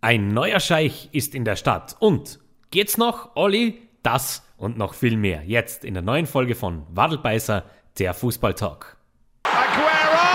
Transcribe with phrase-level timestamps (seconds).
[0.00, 1.96] Ein neuer Scheich ist in der Stadt.
[1.98, 2.38] Und
[2.70, 3.82] geht's noch, Olli?
[4.04, 5.42] Das und noch viel mehr.
[5.44, 7.64] Jetzt in der neuen Folge von Wadelbeißer,
[7.98, 8.96] der Fußballtalk.
[9.42, 10.28] Aguero!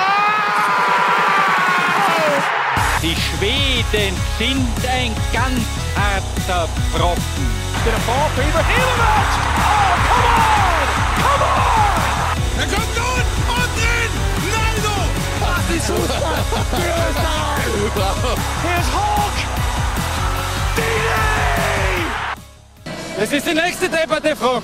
[3.02, 7.21] Die Schweden sind ein ganz harter Brocken.
[7.86, 9.32] Der Ball für Ibrahimovic!
[9.59, 10.88] Oh, come on!
[11.23, 12.59] Come on!
[12.59, 13.03] Er kommt
[15.76, 16.36] ist Fußball!
[18.94, 19.34] Hulk!
[23.18, 24.64] Das ist die nächste Debatte, Frog.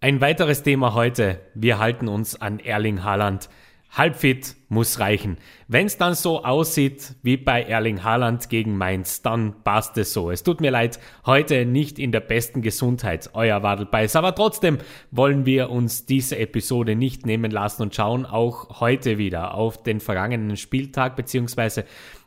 [0.00, 1.40] Ein weiteres Thema heute.
[1.54, 3.48] Wir halten uns an Erling Haaland.
[3.96, 5.38] Halbfit muss reichen.
[5.68, 10.30] Wenn es dann so aussieht wie bei Erling Haaland gegen Mainz, dann passt es so.
[10.32, 14.16] Es tut mir leid, heute nicht in der besten Gesundheit, euer Wadelbeiß.
[14.16, 14.78] Aber trotzdem
[15.12, 20.00] wollen wir uns diese Episode nicht nehmen lassen und schauen auch heute wieder auf den
[20.00, 21.84] vergangenen Spieltag beziehungsweise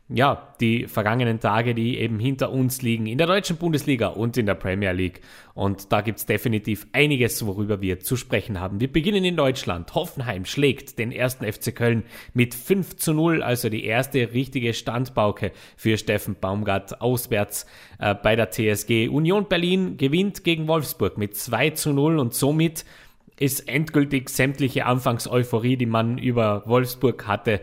[0.09, 4.45] ja, die vergangenen Tage, die eben hinter uns liegen in der deutschen Bundesliga und in
[4.45, 5.19] der Premier League.
[5.53, 8.79] Und da gibt's definitiv einiges, worüber wir zu sprechen haben.
[8.79, 9.93] Wir beginnen in Deutschland.
[9.95, 15.51] Hoffenheim schlägt den ersten FC Köln mit 5 zu 0, also die erste richtige Standbauke
[15.75, 17.65] für Steffen Baumgart auswärts
[17.99, 19.09] äh, bei der TSG.
[19.09, 22.85] Union Berlin gewinnt gegen Wolfsburg mit 2 zu 0 und somit
[23.39, 27.61] ist endgültig sämtliche Anfangseuphorie, die man über Wolfsburg hatte,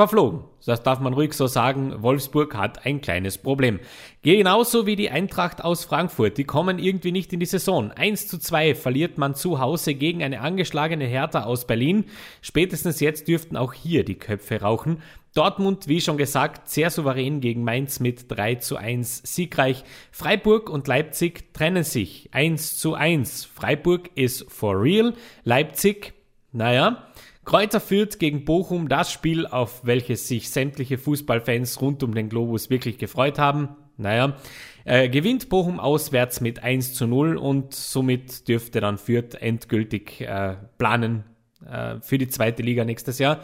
[0.00, 0.44] verflogen.
[0.64, 2.02] Das darf man ruhig so sagen.
[2.02, 3.80] Wolfsburg hat ein kleines Problem.
[4.22, 6.38] Genauso wie die Eintracht aus Frankfurt.
[6.38, 7.90] Die kommen irgendwie nicht in die Saison.
[7.92, 12.06] 1 zu 2 verliert man zu Hause gegen eine angeschlagene Hertha aus Berlin.
[12.40, 15.02] Spätestens jetzt dürften auch hier die Köpfe rauchen.
[15.34, 19.84] Dortmund, wie schon gesagt, sehr souverän gegen Mainz mit 3 zu 1 siegreich.
[20.12, 23.44] Freiburg und Leipzig trennen sich 1 zu 1.
[23.44, 25.12] Freiburg ist for real.
[25.44, 26.14] Leipzig,
[26.52, 27.09] naja,
[27.44, 32.70] Kräuter führt gegen Bochum das Spiel, auf welches sich sämtliche Fußballfans rund um den Globus
[32.70, 33.70] wirklich gefreut haben.
[33.96, 34.36] Naja,
[34.84, 40.56] äh, gewinnt Bochum auswärts mit 1 zu 0 und somit dürfte dann Fürth endgültig äh,
[40.78, 41.24] planen
[41.66, 43.40] äh, für die zweite Liga nächstes Jahr.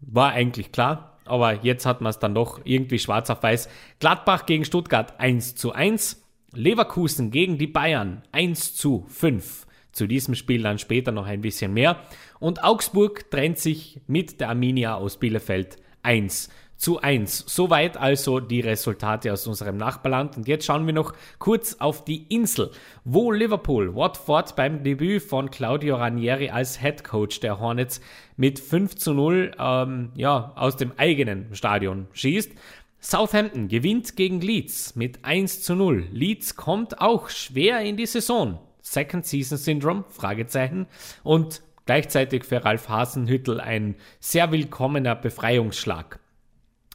[0.00, 3.68] War eigentlich klar, aber jetzt hat man es dann doch irgendwie schwarz auf weiß.
[4.00, 6.22] Gladbach gegen Stuttgart 1 zu 1.
[6.52, 9.66] Leverkusen gegen die Bayern 1 zu 5.
[9.92, 12.00] Zu diesem Spiel dann später noch ein bisschen mehr.
[12.38, 17.44] Und Augsburg trennt sich mit der Arminia aus Bielefeld 1 zu 1.
[17.46, 20.36] Soweit also die Resultate aus unserem Nachbarland.
[20.36, 22.70] Und jetzt schauen wir noch kurz auf die Insel,
[23.04, 28.00] wo Liverpool Watford beim Debüt von Claudio Ranieri als Head Coach der Hornets
[28.36, 32.52] mit 5 zu 0 ähm, ja, aus dem eigenen Stadion schießt.
[33.00, 36.08] Southampton gewinnt gegen Leeds mit 1 zu 0.
[36.12, 38.58] Leeds kommt auch schwer in die Saison.
[38.82, 40.04] Second Season Syndrome?
[40.08, 40.86] Fragezeichen.
[41.22, 46.18] Und gleichzeitig für Ralf Hasenhüttel ein sehr willkommener Befreiungsschlag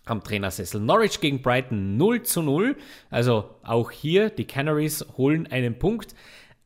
[0.05, 0.81] am Trainersessel.
[0.81, 2.75] Norwich gegen Brighton 0 zu 0.
[3.09, 6.15] Also auch hier, die Canaries holen einen Punkt.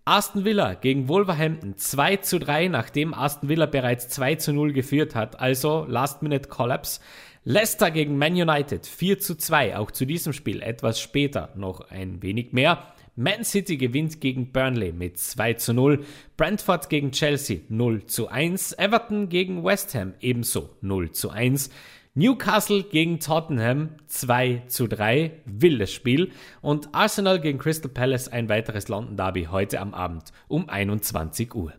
[0.05, 5.15] Aston Villa gegen Wolverhampton 2 zu 3, nachdem Aston Villa bereits 2 zu 0 geführt
[5.15, 5.39] hat.
[5.39, 7.01] Also Last-Minute-Collapse.
[7.43, 9.77] Leicester gegen Man United 4 zu 2.
[9.77, 12.94] Auch zu diesem Spiel etwas später noch ein wenig mehr.
[13.17, 16.03] Man City gewinnt gegen Burnley mit 2 zu 0.
[16.35, 18.73] Brentford gegen Chelsea 0 zu 1.
[18.73, 21.69] Everton gegen West Ham ebenso 0 zu 1.
[22.13, 26.33] Newcastle gegen Tottenham 2 zu 3, wildes Spiel.
[26.61, 31.71] Und Arsenal gegen Crystal Palace ein weiteres London Derby heute am Abend um 21 Uhr.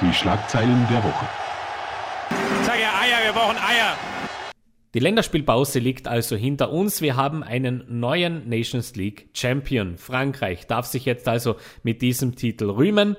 [0.00, 1.26] Die Schlagzeilen der Woche.
[2.64, 3.96] Sag ja Eier, wir brauchen Eier.
[4.94, 7.02] Die Länderspielpause liegt also hinter uns.
[7.02, 9.98] Wir haben einen neuen Nations League Champion.
[9.98, 13.16] Frankreich darf sich jetzt also mit diesem Titel rühmen.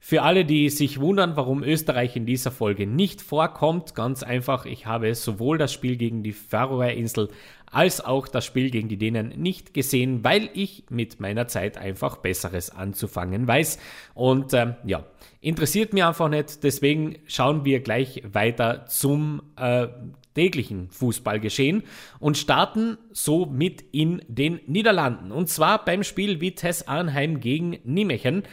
[0.00, 4.86] Für alle, die sich wundern, warum Österreich in dieser Folge nicht vorkommt, ganz einfach, ich
[4.86, 7.28] habe sowohl das Spiel gegen die Färöerinseln
[7.70, 12.16] als auch das Spiel gegen die Dänen nicht gesehen, weil ich mit meiner Zeit einfach
[12.16, 13.78] Besseres anzufangen weiß.
[14.14, 15.04] Und ähm, ja,
[15.40, 16.64] interessiert mir einfach nicht.
[16.64, 19.86] Deswegen schauen wir gleich weiter zum äh,
[20.34, 21.82] täglichen Fußballgeschehen
[22.18, 25.32] und starten somit in den Niederlanden.
[25.32, 28.44] Und zwar beim Spiel Vitesse Arnheim gegen Nijmegen.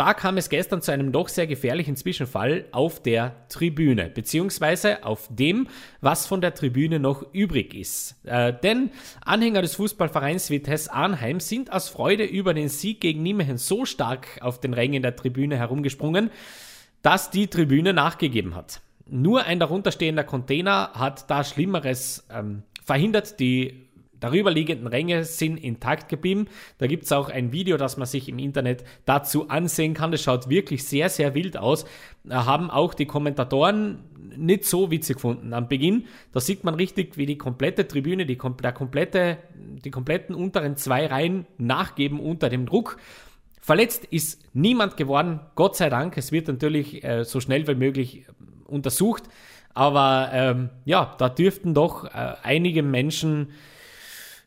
[0.00, 5.28] Da kam es gestern zu einem doch sehr gefährlichen Zwischenfall auf der Tribüne, beziehungsweise auf
[5.28, 5.68] dem,
[6.00, 8.16] was von der Tribüne noch übrig ist.
[8.24, 8.92] Äh, denn
[9.22, 14.38] Anhänger des Fußballvereins Vitesse Arnheim sind aus Freude über den Sieg gegen Nijmegen so stark
[14.40, 16.30] auf den Rängen der Tribüne herumgesprungen,
[17.02, 18.80] dass die Tribüne nachgegeben hat.
[19.10, 23.40] Nur ein darunterstehender Container hat da Schlimmeres ähm, verhindert.
[23.40, 23.88] Die
[24.20, 26.46] darüberliegenden Ränge sind intakt geblieben.
[26.78, 30.12] Da gibt es auch ein Video, das man sich im Internet dazu ansehen kann.
[30.12, 31.86] Das schaut wirklich sehr, sehr wild aus.
[32.28, 34.04] Haben auch die Kommentatoren
[34.36, 36.06] nicht so witzig gefunden am Beginn.
[36.32, 39.38] Da sieht man richtig, wie die komplette Tribüne, die, der komplette,
[39.84, 42.96] die kompletten unteren zwei Reihen nachgeben unter dem Druck.
[43.60, 46.16] Verletzt ist niemand geworden, Gott sei Dank.
[46.16, 48.24] Es wird natürlich äh, so schnell wie möglich
[48.70, 49.24] untersucht.
[49.74, 53.52] Aber ähm, ja, da dürften doch äh, einige Menschen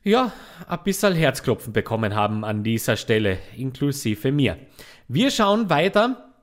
[0.03, 0.33] ja,
[0.67, 4.57] ein bisschen Herzklopfen bekommen haben an dieser Stelle, inklusive mir.
[5.07, 6.33] Wir schauen weiter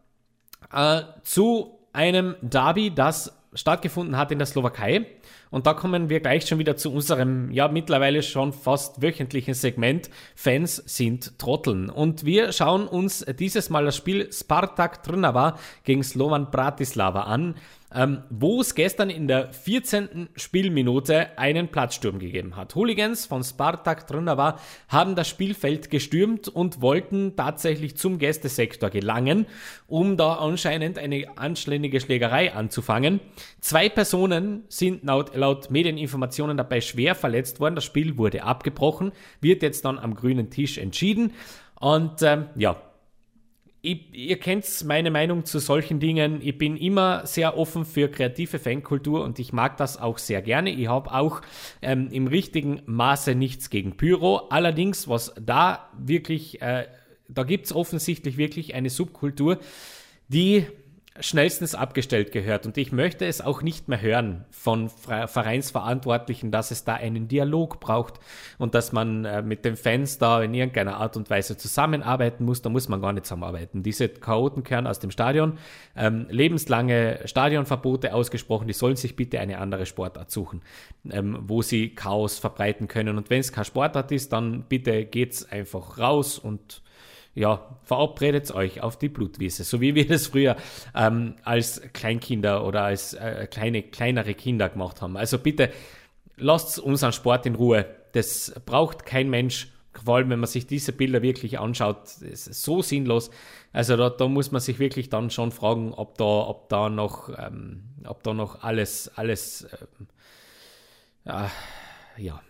[0.73, 5.07] äh, zu einem Derby, das stattgefunden hat in der Slowakei.
[5.51, 10.09] Und da kommen wir gleich schon wieder zu unserem, ja, mittlerweile schon fast wöchentlichen Segment.
[10.37, 11.91] Fans sind Trotteln.
[11.91, 17.57] Und wir schauen uns dieses Mal das Spiel Spartak Trnava gegen Slovan Bratislava an
[17.95, 20.29] ähm, wo es gestern in der 14.
[20.37, 22.75] Spielminute einen Platzsturm gegeben hat.
[22.75, 24.59] Hooligans von Spartak Trnava
[24.89, 29.47] haben das Spielfeld gestürmt und wollten tatsächlich zum Gästesektor gelangen,
[29.87, 33.21] um da anscheinend eine anständige Schlägerei anzufangen.
[33.61, 37.75] Zwei Personen sind laut, laut Medieninformationen dabei schwer verletzt worden.
[37.75, 41.33] Das Spiel wurde abgebrochen, wird jetzt dann am grünen Tisch entschieden.
[41.81, 42.77] Und ähm, ja,
[43.83, 46.41] ich, ihr kennt meine Meinung zu solchen Dingen.
[46.43, 50.71] Ich bin immer sehr offen für kreative Fankultur und ich mag das auch sehr gerne.
[50.71, 51.41] Ich habe auch
[51.81, 54.49] ähm, im richtigen Maße nichts gegen Pyro.
[54.51, 56.87] Allerdings, was da wirklich, äh,
[57.29, 59.59] da gibt es offensichtlich wirklich eine Subkultur,
[60.29, 60.67] die
[61.21, 62.67] schnellstens abgestellt gehört.
[62.67, 67.81] Und ich möchte es auch nicht mehr hören von Vereinsverantwortlichen, dass es da einen Dialog
[67.81, 68.15] braucht
[68.59, 72.63] und dass man äh, mit den Fans da in irgendeiner Art und Weise zusammenarbeiten muss.
[72.63, 73.83] Da muss man gar nicht zusammenarbeiten.
[73.83, 75.59] Diese Chaoten aus dem Stadion.
[75.97, 78.67] Ähm, lebenslange Stadionverbote ausgesprochen.
[78.67, 80.63] Die sollen sich bitte eine andere Sportart suchen,
[81.11, 83.17] ähm, wo sie Chaos verbreiten können.
[83.17, 86.83] Und wenn es kein Sportart ist, dann bitte geht's einfach raus und
[87.35, 90.57] ja, verabredet euch auf die Blutwiese, so wie wir das früher
[90.95, 95.17] ähm, als Kleinkinder oder als äh, kleine, kleinere Kinder gemacht haben.
[95.17, 95.71] Also bitte
[96.37, 97.87] lasst unseren Sport in Ruhe.
[98.13, 99.69] Das braucht kein Mensch.
[100.05, 103.31] Vor allem, wenn man sich diese Bilder wirklich anschaut, ist so sinnlos.
[103.73, 107.29] Also da, da muss man sich wirklich dann schon fragen, ob da, ob da noch,
[107.39, 109.67] ähm, ob da noch alles, alles,
[111.25, 111.47] äh,
[112.17, 112.41] ja,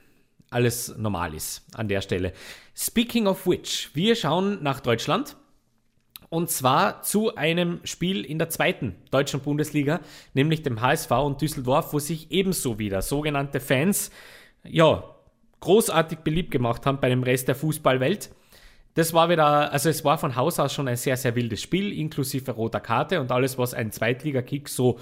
[0.51, 2.33] alles normal ist an der Stelle.
[2.83, 5.37] Speaking of which, wir schauen nach Deutschland.
[6.31, 10.01] Und zwar zu einem Spiel in der zweiten deutschen Bundesliga,
[10.33, 14.11] nämlich dem HSV und Düsseldorf, wo sich ebenso wieder sogenannte Fans,
[14.65, 15.05] ja,
[15.61, 18.31] großartig beliebt gemacht haben bei dem Rest der Fußballwelt.
[18.95, 21.93] Das war wieder, also es war von Haus aus schon ein sehr, sehr wildes Spiel,
[21.93, 24.99] inklusive roter Karte und alles, was ein Zweitligakick so,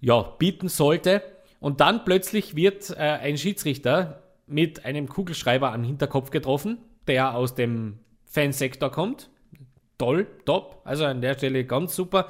[0.00, 1.22] ja, bieten sollte.
[1.58, 6.78] Und dann plötzlich wird äh, ein Schiedsrichter mit einem Kugelschreiber am Hinterkopf getroffen,
[7.10, 9.28] der aus dem Fansektor kommt.
[9.98, 10.80] Toll, top.
[10.84, 12.28] Also an der Stelle ganz super.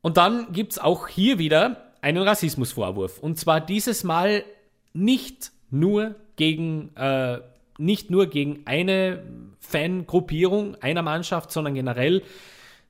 [0.00, 3.18] Und dann gibt es auch hier wieder einen Rassismusvorwurf.
[3.18, 4.44] Und zwar dieses Mal
[4.92, 7.38] nicht nur gegen, äh,
[7.78, 9.22] nicht nur gegen eine
[9.60, 12.22] Fangruppierung einer Mannschaft, sondern generell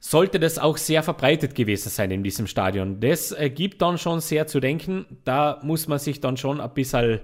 [0.00, 3.00] sollte das auch sehr verbreitet gewesen sein in diesem Stadion.
[3.00, 5.06] Das äh, gibt dann schon sehr zu denken.
[5.24, 7.20] Da muss man sich dann schon ein bisschen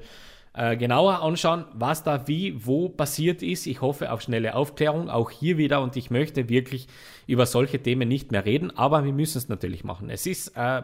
[0.55, 3.67] äh, genauer anschauen, was da wie, wo passiert ist.
[3.67, 5.83] Ich hoffe auf schnelle Aufklärung, auch hier wieder.
[5.83, 6.87] Und ich möchte wirklich
[7.27, 10.11] über solche Themen nicht mehr reden, aber wir müssen es natürlich machen.
[10.11, 10.83] Es ist äh,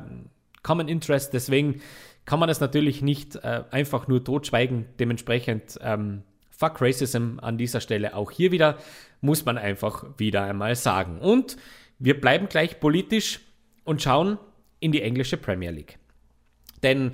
[0.62, 1.80] Common Interest, deswegen
[2.24, 4.86] kann man es natürlich nicht äh, einfach nur totschweigen.
[4.98, 8.76] Dementsprechend ähm, Fuck Racism an dieser Stelle auch hier wieder,
[9.20, 11.18] muss man einfach wieder einmal sagen.
[11.18, 11.56] Und
[11.98, 13.40] wir bleiben gleich politisch
[13.84, 14.38] und schauen
[14.80, 15.98] in die englische Premier League.
[16.82, 17.12] Denn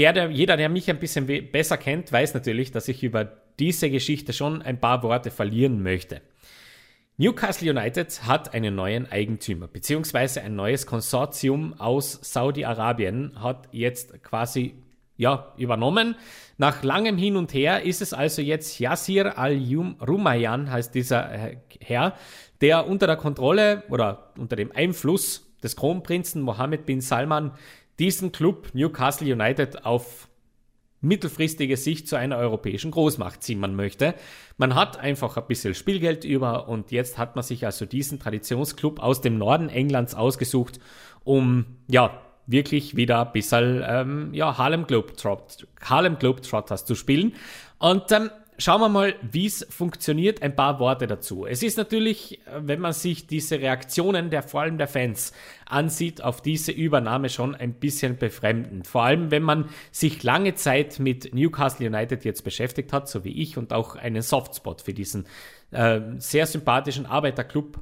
[0.00, 3.90] der, der, jeder, der mich ein bisschen besser kennt, weiß natürlich, dass ich über diese
[3.90, 6.22] Geschichte schon ein paar Worte verlieren möchte.
[7.18, 14.74] Newcastle United hat einen neuen Eigentümer, beziehungsweise ein neues Konsortium aus Saudi-Arabien hat jetzt quasi
[15.18, 16.16] ja, übernommen.
[16.56, 22.14] Nach langem Hin und Her ist es also jetzt Yasir al-Rumayyan, heißt dieser äh, Herr,
[22.62, 27.52] der unter der Kontrolle oder unter dem Einfluss des Kronprinzen Mohammed bin Salman
[28.00, 30.28] diesen Club Newcastle United auf
[31.02, 34.14] mittelfristige Sicht zu einer europäischen Großmacht ziehen möchte.
[34.58, 39.00] Man hat einfach ein bisschen Spielgeld über und jetzt hat man sich also diesen Traditionsclub
[39.00, 40.80] aus dem Norden Englands ausgesucht,
[41.24, 44.86] um ja wirklich wieder ein bisschen ähm, ja, Harlem,
[45.80, 47.34] Harlem Globetrotters zu spielen.
[47.78, 48.30] Und ähm,
[48.60, 50.42] Schauen wir mal, wie es funktioniert.
[50.42, 51.46] Ein paar Worte dazu.
[51.46, 55.32] Es ist natürlich, wenn man sich diese Reaktionen der vor allem der Fans
[55.64, 58.86] ansieht, auf diese Übernahme schon ein bisschen befremdend.
[58.86, 63.40] Vor allem, wenn man sich lange Zeit mit Newcastle United jetzt beschäftigt hat, so wie
[63.40, 65.24] ich, und auch einen Softspot für diesen
[65.70, 67.80] äh, sehr sympathischen Arbeiterclub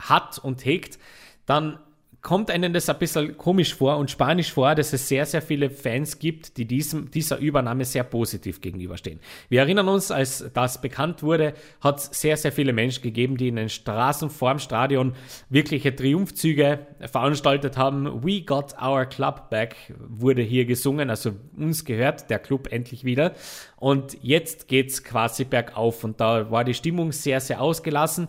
[0.00, 0.98] hat und hegt,
[1.46, 1.78] dann
[2.26, 5.70] kommt einem das ein bisschen komisch vor und spanisch vor, dass es sehr, sehr viele
[5.70, 9.20] Fans gibt, die diesem, dieser Übernahme sehr positiv gegenüberstehen.
[9.48, 13.46] Wir erinnern uns, als das bekannt wurde, hat es sehr, sehr viele Menschen gegeben, die
[13.46, 15.12] in den Straßen vorm Stadion
[15.50, 18.24] wirkliche Triumphzüge veranstaltet haben.
[18.24, 23.34] We got our club back wurde hier gesungen, also uns gehört der Club endlich wieder.
[23.76, 28.26] Und jetzt geht es quasi bergauf und da war die Stimmung sehr, sehr ausgelassen.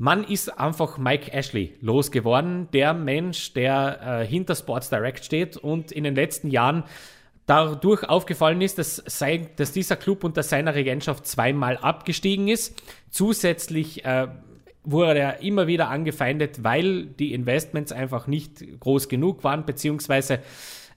[0.00, 5.90] Man ist einfach Mike Ashley losgeworden, der Mensch, der äh, hinter Sports Direct steht und
[5.90, 6.84] in den letzten Jahren
[7.46, 12.80] dadurch aufgefallen ist, dass, sein, dass dieser Club unter seiner Regentschaft zweimal abgestiegen ist.
[13.10, 14.28] Zusätzlich äh,
[14.84, 20.38] wurde er immer wieder angefeindet, weil die Investments einfach nicht groß genug waren, beziehungsweise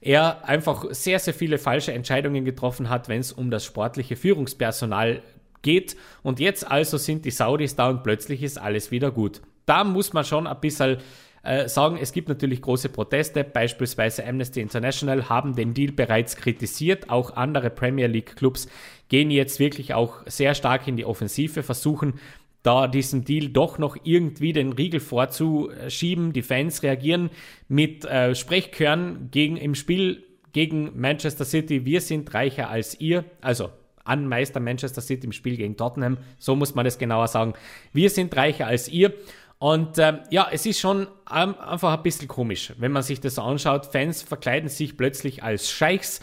[0.00, 5.22] er einfach sehr, sehr viele falsche Entscheidungen getroffen hat, wenn es um das sportliche Führungspersonal
[5.62, 5.96] geht.
[6.22, 9.40] Und jetzt also sind die Saudis da und plötzlich ist alles wieder gut.
[9.66, 10.98] Da muss man schon ein bisschen
[11.42, 13.44] äh, sagen, es gibt natürlich große Proteste.
[13.44, 17.10] Beispielsweise Amnesty International haben den Deal bereits kritisiert.
[17.10, 18.68] Auch andere Premier League Clubs
[19.08, 22.14] gehen jetzt wirklich auch sehr stark in die Offensive, versuchen
[22.62, 26.32] da diesem Deal doch noch irgendwie den Riegel vorzuschieben.
[26.32, 27.30] Die Fans reagieren
[27.68, 31.84] mit äh, Sprechchören gegen im Spiel gegen Manchester City.
[31.84, 33.24] Wir sind reicher als ihr.
[33.40, 33.70] Also
[34.04, 36.18] an Meister Manchester City im Spiel gegen Tottenham.
[36.38, 37.54] So muss man das genauer sagen.
[37.92, 39.12] Wir sind reicher als ihr.
[39.58, 43.38] Und ähm, ja, es ist schon ähm, einfach ein bisschen komisch, wenn man sich das
[43.38, 43.86] anschaut.
[43.86, 46.20] Fans verkleiden sich plötzlich als Scheichs.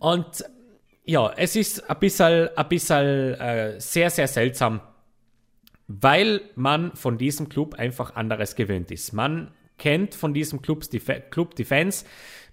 [0.00, 0.44] Und
[1.04, 4.80] ja, es ist ein bisschen, ein bisschen äh, sehr, sehr seltsam,
[5.86, 9.12] weil man von diesem Club einfach anderes gewöhnt ist.
[9.12, 12.04] Man kennt von diesem Club die, Club die Fans.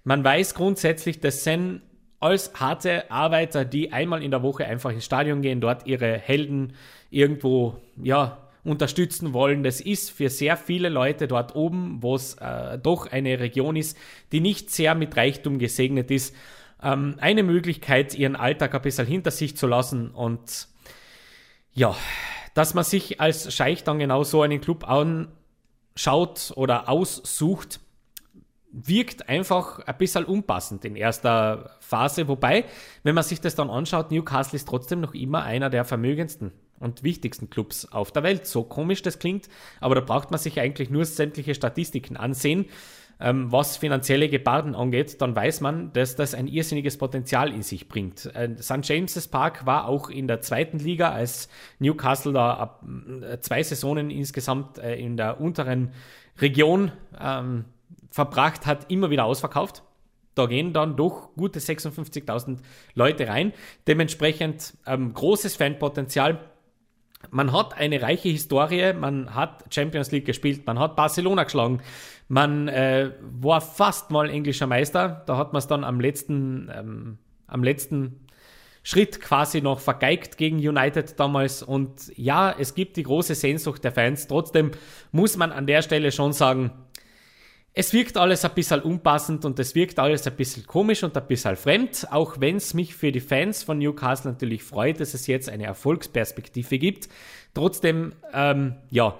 [0.04, 1.82] Man weiß grundsätzlich, dass Sen
[2.20, 6.74] als harte Arbeiter, die einmal in der Woche einfach ins Stadion gehen, dort ihre Helden
[7.10, 9.62] irgendwo, ja, unterstützen wollen.
[9.62, 13.96] Das ist für sehr viele Leute dort oben, wo es äh, doch eine Region ist,
[14.32, 16.34] die nicht sehr mit Reichtum gesegnet ist,
[16.82, 20.68] ähm, eine Möglichkeit, ihren Alltag ein bisschen hinter sich zu lassen und
[21.72, 21.96] ja,
[22.54, 27.80] dass man sich als Scheich dann genau so einen Club anschaut oder aussucht,
[28.70, 32.28] wirkt einfach ein bisschen unpassend in erster Phase.
[32.28, 32.64] Wobei,
[33.02, 37.02] wenn man sich das dann anschaut, Newcastle ist trotzdem noch immer einer der vermögendsten und
[37.02, 38.46] wichtigsten Clubs auf der Welt.
[38.46, 39.48] So komisch das klingt,
[39.80, 42.66] aber da braucht man sich eigentlich nur sämtliche Statistiken ansehen.
[43.20, 47.88] Ähm, was finanzielle Gebarden angeht, dann weiß man, dass das ein irrsinniges Potenzial in sich
[47.88, 48.26] bringt.
[48.26, 48.78] Äh, St.
[48.82, 51.48] James's Park war auch in der zweiten Liga, als
[51.80, 52.84] Newcastle da ab,
[53.22, 55.90] äh, zwei Saisonen insgesamt äh, in der unteren
[56.40, 57.64] Region ähm,
[58.10, 59.82] verbracht hat, immer wieder ausverkauft.
[60.34, 62.58] Da gehen dann doch gute 56.000
[62.94, 63.52] Leute rein.
[63.88, 66.38] Dementsprechend ähm, großes Fanpotenzial.
[67.30, 71.80] Man hat eine reiche Historie, man hat Champions League gespielt, man hat Barcelona geschlagen,
[72.28, 75.24] man äh, war fast mal englischer Meister.
[75.26, 78.28] Da hat man es dann am letzten, ähm, am letzten
[78.84, 81.62] Schritt quasi noch vergeigt gegen United damals.
[81.62, 84.28] Und ja, es gibt die große Sehnsucht der Fans.
[84.28, 84.70] Trotzdem
[85.10, 86.70] muss man an der Stelle schon sagen,
[87.74, 91.26] es wirkt alles ein bisschen unpassend und es wirkt alles ein bisschen komisch und ein
[91.26, 95.26] bisschen fremd, auch wenn es mich für die Fans von Newcastle natürlich freut, dass es
[95.26, 97.08] jetzt eine Erfolgsperspektive gibt.
[97.54, 99.18] Trotzdem, ähm, ja,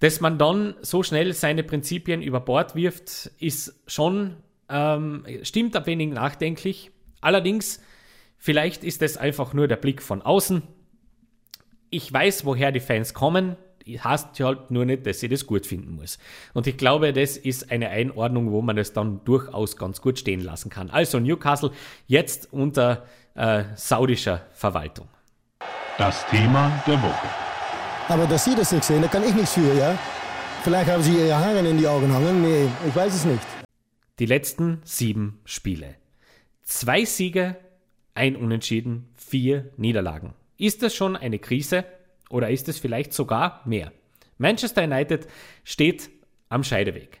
[0.00, 4.36] dass man dann so schnell seine Prinzipien über Bord wirft, ist schon,
[4.68, 6.92] ähm, stimmt ein wenig nachdenklich.
[7.20, 7.80] Allerdings,
[8.36, 10.62] vielleicht ist es einfach nur der Blick von außen.
[11.90, 15.94] Ich weiß, woher die Fans kommen heißt halt nur nicht, dass ich das gut finden
[15.94, 16.18] muss.
[16.54, 20.40] Und ich glaube, das ist eine Einordnung, wo man es dann durchaus ganz gut stehen
[20.40, 20.90] lassen kann.
[20.90, 21.70] Also Newcastle
[22.06, 25.08] jetzt unter äh, saudischer Verwaltung.
[25.98, 27.28] Das Thema der Woche.
[28.08, 29.98] Aber dass Sie das nicht sehen, da kann ich nichts für, ja?
[30.62, 32.42] Vielleicht haben Sie Ihre Haare in die Augen hangen.
[32.42, 33.42] Nee, ich weiß es nicht.
[34.18, 35.94] Die letzten sieben Spiele.
[36.62, 37.56] Zwei Siege,
[38.14, 40.34] ein Unentschieden, vier Niederlagen.
[40.58, 41.84] Ist das schon eine Krise?
[42.30, 43.92] Oder ist es vielleicht sogar mehr?
[44.38, 45.26] Manchester United
[45.64, 46.10] steht
[46.48, 47.20] am Scheideweg.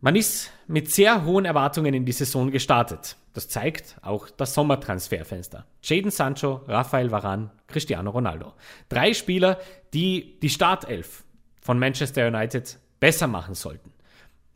[0.00, 3.16] Man ist mit sehr hohen Erwartungen in die Saison gestartet.
[3.34, 5.66] Das zeigt auch das Sommertransferfenster.
[5.82, 8.54] Jaden Sancho, Rafael Varane, Cristiano Ronaldo.
[8.88, 9.58] Drei Spieler,
[9.92, 11.24] die die Startelf
[11.60, 13.92] von Manchester United besser machen sollten.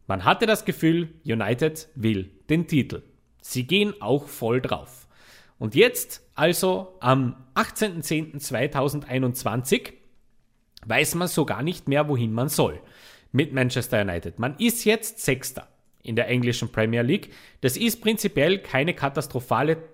[0.07, 3.03] Man hatte das Gefühl, United will den Titel.
[3.41, 5.09] Sie gehen auch voll drauf.
[5.59, 9.93] Und jetzt also am 18.10.2021
[10.85, 12.81] weiß man so gar nicht mehr, wohin man soll
[13.31, 14.41] mit Manchester United.
[14.41, 15.69] Man ist jetzt Sechster
[16.03, 17.31] in der englischen Premier League.
[17.61, 19.85] Das ist prinzipiell keine katastrophale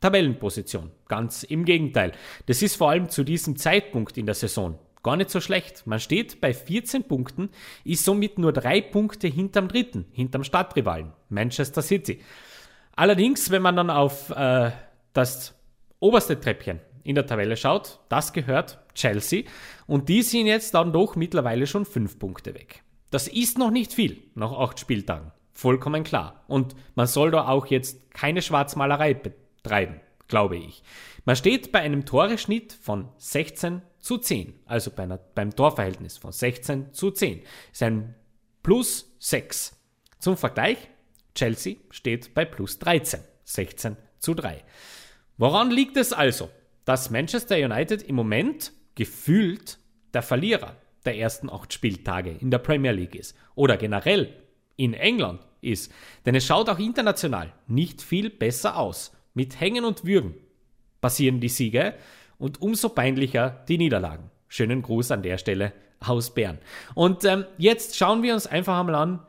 [0.00, 0.92] Tabellenposition.
[1.08, 2.12] Ganz im Gegenteil.
[2.46, 5.88] Das ist vor allem zu diesem Zeitpunkt in der Saison gar nicht so schlecht.
[5.88, 7.50] Man steht bei 14 Punkten,
[7.82, 12.20] ist somit nur drei Punkte hinterm dritten, hinterm Stadtrivalen, Manchester City.
[12.94, 14.70] Allerdings, wenn man dann auf äh,
[15.12, 15.55] das
[16.00, 19.44] oberste Treppchen in der Tabelle schaut, das gehört Chelsea
[19.86, 22.82] und die sind jetzt dann doch mittlerweile schon fünf Punkte weg.
[23.10, 25.32] Das ist noch nicht viel nach acht Spieltagen.
[25.52, 26.44] Vollkommen klar.
[26.48, 30.82] Und man soll da auch jetzt keine Schwarzmalerei betreiben, glaube ich.
[31.24, 36.32] Man steht bei einem Toreschnitt von 16 zu 10, also bei einer, beim Torverhältnis von
[36.32, 37.40] 16 zu 10.
[37.40, 38.14] Das ist ein
[38.62, 39.80] plus 6.
[40.18, 40.76] Zum Vergleich,
[41.34, 44.62] Chelsea steht bei plus 13, 16 zu 3.
[45.38, 46.48] Woran liegt es also,
[46.84, 49.78] dass Manchester United im Moment gefühlt
[50.14, 54.32] der Verlierer der ersten acht Spieltage in der Premier League ist oder generell
[54.76, 55.92] in England ist.
[56.24, 59.12] Denn es schaut auch international nicht viel besser aus.
[59.34, 60.34] Mit Hängen und Würgen
[61.00, 61.94] passieren die Siege
[62.38, 64.30] und umso peinlicher die Niederlagen.
[64.48, 66.58] Schönen Gruß an der Stelle aus Bern.
[66.94, 69.26] Und ähm, jetzt schauen wir uns einfach einmal an,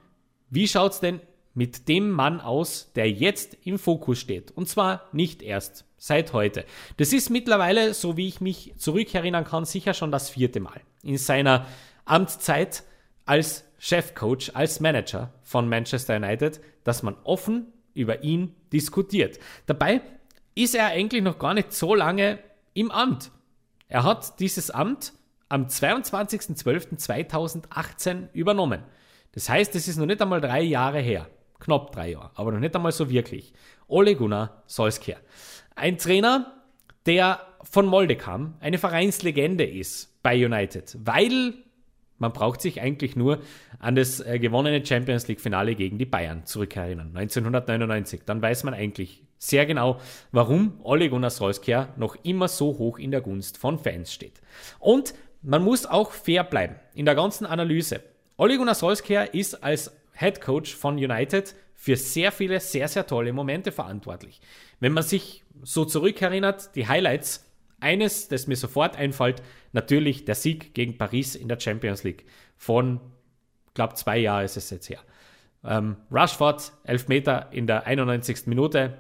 [0.49, 1.19] wie schaut es denn
[1.53, 4.51] mit dem Mann aus, der jetzt im Fokus steht.
[4.51, 6.65] Und zwar nicht erst seit heute.
[6.97, 11.17] Das ist mittlerweile, so wie ich mich zurückerinnern kann, sicher schon das vierte Mal in
[11.17, 11.65] seiner
[12.05, 12.83] Amtszeit
[13.25, 19.37] als Chefcoach, als Manager von Manchester United, dass man offen über ihn diskutiert.
[19.65, 20.01] Dabei
[20.55, 22.39] ist er eigentlich noch gar nicht so lange
[22.73, 23.31] im Amt.
[23.87, 25.13] Er hat dieses Amt
[25.49, 28.83] am 22.12.2018 übernommen.
[29.33, 31.27] Das heißt, es ist noch nicht einmal drei Jahre her.
[31.59, 33.51] Knapp drei Jahre, aber noch nicht einmal so wirklich.
[33.87, 35.17] Ole Gunnar Solskjaer.
[35.77, 36.53] Ein Trainer,
[37.05, 41.53] der von Molde kam, eine Vereinslegende ist bei United, weil
[42.17, 43.43] man braucht sich eigentlich nur
[43.77, 48.21] an das äh, gewonnene Champions League Finale gegen die Bayern zurückerinnern, 1999.
[48.25, 53.11] Dann weiß man eigentlich sehr genau, warum Ole Gunnar Solskjaer noch immer so hoch in
[53.11, 54.41] der Gunst von Fans steht.
[54.79, 58.01] Und man muss auch fair bleiben in der ganzen Analyse.
[58.37, 63.31] Ole Gunnar Solskjaer ist als Head Coach von United für sehr viele sehr, sehr tolle
[63.31, 64.41] Momente verantwortlich.
[64.79, 67.45] Wenn man sich so zurückerinnert, die Highlights,
[67.79, 72.99] eines, das mir sofort einfällt, natürlich der Sieg gegen Paris in der Champions League von,
[73.75, 74.99] glaube zwei Jahre ist es jetzt her.
[75.63, 78.47] Ähm, Rushford, Elfmeter in der 91.
[78.47, 78.97] Minute.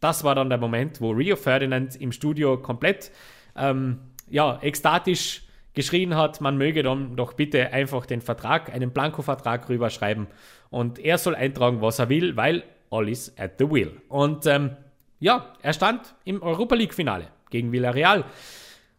[0.00, 3.10] Das war dann der Moment, wo Rio Ferdinand im Studio komplett
[3.54, 3.98] ähm,
[4.30, 5.42] ja, ekstatisch
[5.74, 10.26] geschrien hat, man möge dann doch bitte einfach den Vertrag, einen Blanko-Vertrag rüberschreiben
[10.70, 14.00] und er soll eintragen, was er will, weil all is at the wheel.
[14.08, 14.76] Und ähm,
[15.20, 18.24] ja, er stand im Europa League-Finale gegen Villarreal.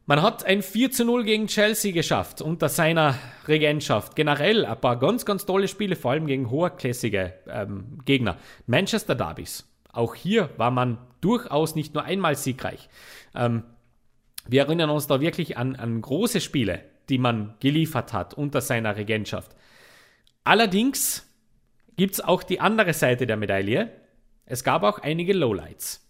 [0.05, 3.15] Man hat ein 4 zu 0 gegen Chelsea geschafft unter seiner
[3.47, 4.15] Regentschaft.
[4.15, 8.37] Generell ein paar ganz, ganz tolle Spiele, vor allem gegen hochklassige ähm, Gegner.
[8.65, 9.67] Manchester Derbys.
[9.91, 12.89] Auch hier war man durchaus nicht nur einmal siegreich.
[13.35, 13.63] Ähm,
[14.47, 18.95] wir erinnern uns da wirklich an, an große Spiele, die man geliefert hat unter seiner
[18.95, 19.55] Regentschaft.
[20.43, 21.28] Allerdings
[21.99, 23.91] gibt es auch die andere Seite der Medaille.
[24.45, 26.09] Es gab auch einige Lowlights,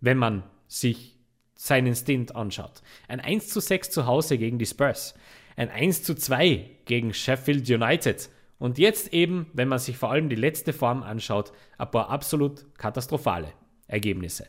[0.00, 1.16] wenn man sich
[1.54, 2.82] seinen Stint anschaut.
[3.06, 5.14] Ein 1 zu 6 zu Hause gegen die Spurs,
[5.56, 10.28] ein 1 zu 2 gegen Sheffield United und jetzt eben, wenn man sich vor allem
[10.28, 13.52] die letzte Form anschaut, ein paar absolut katastrophale
[13.86, 14.48] Ergebnisse.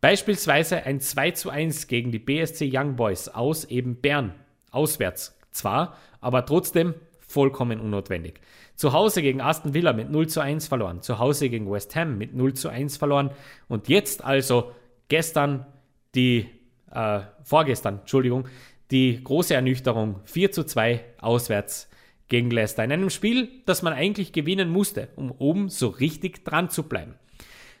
[0.00, 4.34] Beispielsweise ein 2 zu 1 gegen die BSC Young Boys aus eben Bern.
[4.70, 8.40] Auswärts zwar, aber trotzdem vollkommen unnotwendig.
[8.74, 11.02] Zu Hause gegen Aston Villa mit 0 zu 1 verloren.
[11.02, 13.30] Zu Hause gegen West Ham mit 0 zu 1 verloren.
[13.68, 14.72] Und jetzt also
[15.08, 15.66] gestern
[16.14, 16.48] die,
[16.90, 18.48] äh, vorgestern, Entschuldigung,
[18.90, 21.88] die große Ernüchterung 4 zu 2 auswärts
[22.28, 22.84] gegen Leicester.
[22.84, 27.14] In einem Spiel, das man eigentlich gewinnen musste, um oben so richtig dran zu bleiben.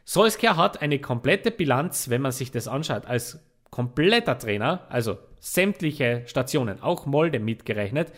[0.04, 6.22] Solskjaer hat eine komplette Bilanz, wenn man sich das anschaut, als kompletter Trainer, also sämtliche
[6.26, 8.12] Stationen, auch Molde mitgerechnet,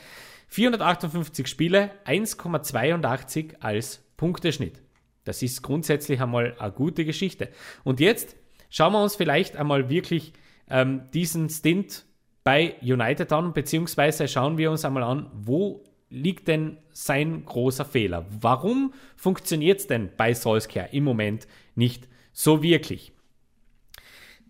[0.54, 4.80] 458 Spiele, 1,82 als Punkteschnitt.
[5.24, 7.48] Das ist grundsätzlich einmal eine gute Geschichte.
[7.82, 8.36] Und jetzt
[8.70, 10.32] schauen wir uns vielleicht einmal wirklich
[10.70, 12.04] ähm, diesen Stint
[12.44, 18.24] bei United an, beziehungsweise schauen wir uns einmal an, wo liegt denn sein großer Fehler?
[18.30, 23.12] Warum funktioniert es denn bei Solskjaer im Moment nicht so wirklich?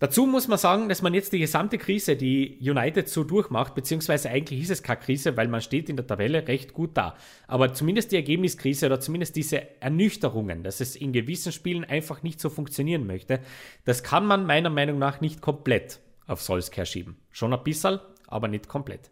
[0.05, 4.29] Dazu muss man sagen, dass man jetzt die gesamte Krise, die United so durchmacht, beziehungsweise
[4.29, 7.17] eigentlich ist es keine Krise, weil man steht in der Tabelle recht gut da.
[7.47, 12.39] Aber zumindest die Ergebniskrise oder zumindest diese Ernüchterungen, dass es in gewissen Spielen einfach nicht
[12.39, 13.41] so funktionieren möchte,
[13.87, 17.17] das kann man meiner Meinung nach nicht komplett auf Solskjaer schieben.
[17.31, 19.11] Schon ein bisschen, aber nicht komplett.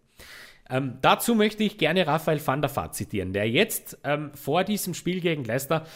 [0.69, 4.93] Ähm, dazu möchte ich gerne Raphael van der Vaart zitieren, der jetzt ähm, vor diesem
[4.93, 5.87] Spiel gegen Leicester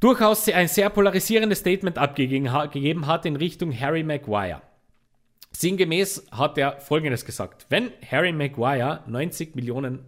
[0.00, 4.62] durchaus ein sehr polarisierendes Statement abgegeben hat in Richtung Harry Maguire.
[5.52, 7.66] Sinngemäß hat er Folgendes gesagt.
[7.68, 10.00] Wenn Harry Maguire 90 Millionen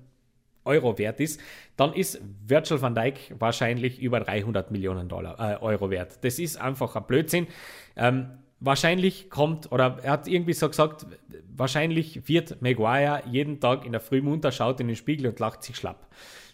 [0.65, 1.41] Euro wert ist,
[1.77, 6.19] dann ist Virgil van Dijk wahrscheinlich über 300 Millionen Dollar, äh, Euro wert.
[6.23, 7.49] Das ist einfach ein Blödsinn.
[7.97, 8.29] Ähm,
[8.61, 11.07] wahrscheinlich kommt, oder er hat irgendwie so gesagt,
[11.55, 15.65] wahrscheinlich wird Maguire jeden Tag in der Früh munter, schaut in den Spiegel und lacht
[15.65, 16.07] sich schlapp.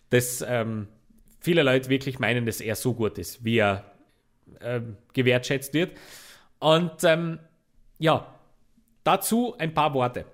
[0.09, 0.89] Das ähm,
[1.41, 3.85] viele Leute wirklich meinen, dass er so gut ist, wie er
[4.61, 4.81] äh,
[5.13, 5.97] gewertschätzt wird.
[6.59, 7.39] Und ähm,
[7.99, 8.35] ja,
[9.05, 10.25] dazu ein paar Worte.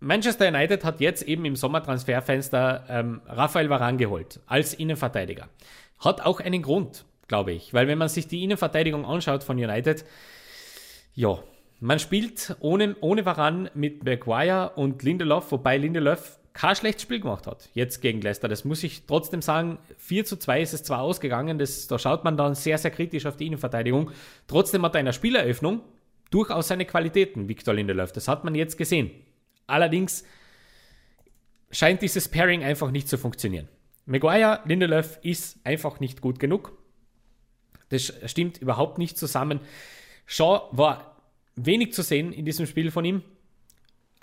[0.00, 5.48] Manchester United hat jetzt eben im Sommertransferfenster ähm, Raphael Varane geholt als Innenverteidiger.
[5.98, 10.04] Hat auch einen Grund, glaube ich, weil wenn man sich die Innenverteidigung anschaut von United,
[11.14, 11.38] ja,
[11.80, 17.46] man spielt ohne, ohne Varane mit Maguire und Lindelof, wobei Lindelof kein schlechtes Spiel gemacht
[17.46, 18.48] hat, jetzt gegen Leicester.
[18.48, 19.76] Das muss ich trotzdem sagen.
[19.98, 23.26] 4 zu 2 ist es zwar ausgegangen, das, da schaut man dann sehr, sehr kritisch
[23.26, 24.10] auf die Innenverteidigung.
[24.46, 25.82] Trotzdem hat er in der Spieleröffnung
[26.30, 28.10] durchaus seine Qualitäten, Victor Lindelöf.
[28.10, 29.10] Das hat man jetzt gesehen.
[29.66, 30.24] Allerdings
[31.70, 33.68] scheint dieses Pairing einfach nicht zu funktionieren.
[34.06, 36.72] Maguire, Lindelöf ist einfach nicht gut genug.
[37.90, 39.60] Das stimmt überhaupt nicht zusammen.
[40.24, 41.20] Shaw war
[41.54, 43.22] wenig zu sehen in diesem Spiel von ihm.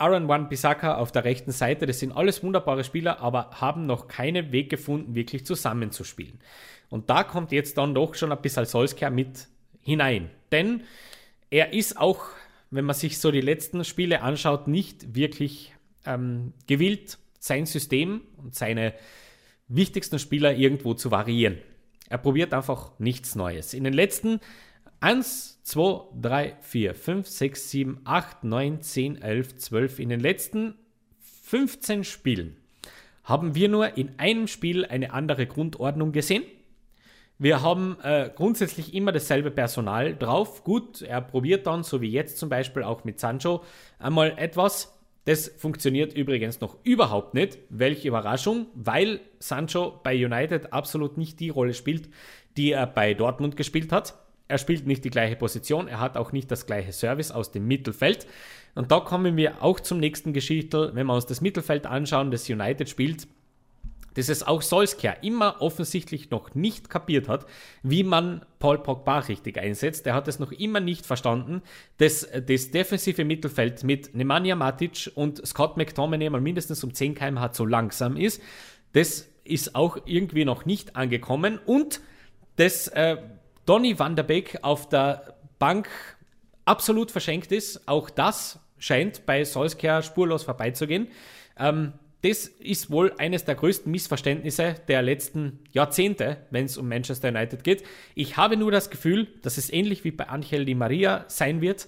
[0.03, 4.09] Aaron Wan Bisaka auf der rechten Seite, das sind alles wunderbare Spieler, aber haben noch
[4.09, 6.39] keinen Weg gefunden, wirklich zusammenzuspielen.
[6.89, 9.47] Und da kommt jetzt dann doch schon ein bisschen Solskjaer mit
[9.79, 10.29] hinein.
[10.51, 10.83] Denn
[11.49, 12.25] er ist auch,
[12.69, 15.73] wenn man sich so die letzten Spiele anschaut, nicht wirklich
[16.05, 18.93] ähm, gewillt, sein System und seine
[19.69, 21.59] wichtigsten Spieler irgendwo zu variieren.
[22.09, 23.73] Er probiert einfach nichts Neues.
[23.73, 24.41] In den letzten
[25.03, 29.99] 1, 2, 3, 4, 5, 6, 7, 8, 9, 10, 11, 12.
[29.99, 30.75] In den letzten
[31.43, 32.55] 15 Spielen
[33.25, 36.45] haben wir nur in einem Spiel eine andere Grundordnung gesehen.
[37.37, 40.63] Wir haben äh, grundsätzlich immer dasselbe Personal drauf.
[40.63, 43.61] Gut, er probiert dann, so wie jetzt zum Beispiel auch mit Sancho,
[43.99, 44.97] einmal etwas.
[45.25, 47.57] Das funktioniert übrigens noch überhaupt nicht.
[47.67, 52.07] Welche Überraschung, weil Sancho bei United absolut nicht die Rolle spielt,
[52.55, 54.22] die er bei Dortmund gespielt hat.
[54.53, 57.67] Er spielt nicht die gleiche Position, er hat auch nicht das gleiche Service aus dem
[57.67, 58.27] Mittelfeld.
[58.75, 62.47] Und da kommen wir auch zum nächsten Geschichtel, wenn wir uns das Mittelfeld anschauen, das
[62.47, 63.27] United spielt,
[64.13, 67.47] dass es auch Solskjaer immer offensichtlich noch nicht kapiert hat,
[67.81, 70.05] wie man Paul Pogba richtig einsetzt.
[70.05, 71.63] Er hat es noch immer nicht verstanden,
[71.97, 77.53] dass das defensive Mittelfeld mit Nemanja Matic und Scott McTominay mal mindestens um 10 km/h
[77.53, 78.39] zu langsam ist.
[78.91, 82.01] Das ist auch irgendwie noch nicht angekommen und
[82.55, 83.17] das äh,
[83.65, 85.89] Donny van der Beek auf der Bank
[86.65, 87.87] absolut verschenkt ist.
[87.87, 91.07] Auch das scheint bei Solskjaer spurlos vorbeizugehen.
[91.57, 97.27] Ähm, das ist wohl eines der größten Missverständnisse der letzten Jahrzehnte, wenn es um Manchester
[97.27, 97.83] United geht.
[98.15, 101.87] Ich habe nur das Gefühl, dass es ähnlich wie bei Angel Di Maria sein wird,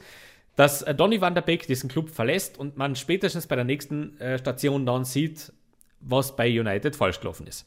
[0.56, 4.20] dass äh, Donny van der Beek diesen Club verlässt und man spätestens bei der nächsten
[4.20, 5.54] äh, Station dann sieht,
[6.02, 7.66] was bei United falsch gelaufen ist.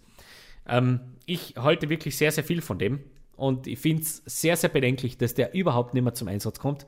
[0.67, 3.01] Ähm, ich halte wirklich sehr, sehr viel von dem.
[3.39, 6.87] Und ich finde es sehr, sehr bedenklich, dass der überhaupt nicht mehr zum Einsatz kommt.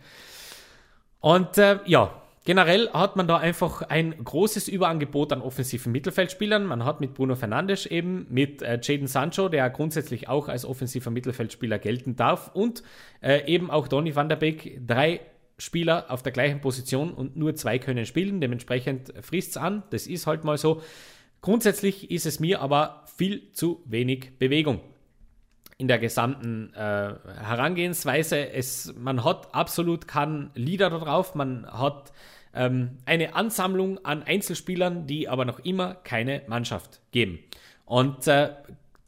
[1.21, 6.67] Und äh, ja, generell hat man da einfach ein großes Überangebot an offensiven Mittelfeldspielern.
[6.67, 11.11] Man hat mit Bruno Fernandes eben, mit äh, Jaden Sancho, der grundsätzlich auch als offensiver
[11.11, 12.83] Mittelfeldspieler gelten darf, und
[13.23, 15.21] äh, eben auch Donny van der Beek, drei
[15.57, 18.41] Spieler auf der gleichen Position und nur zwei können spielen.
[18.41, 19.85] Dementsprechend frisst es an.
[19.91, 20.83] Das ist halt mal so.
[21.43, 24.81] Grundsätzlich ist es mir aber viel zu wenig Bewegung
[25.81, 28.53] in der gesamten äh, Herangehensweise.
[28.53, 32.13] Es, man hat absolut keinen Leader da drauf, man hat
[32.55, 37.39] ähm, eine Ansammlung an Einzelspielern, die aber noch immer keine Mannschaft geben.
[37.87, 38.51] Und äh,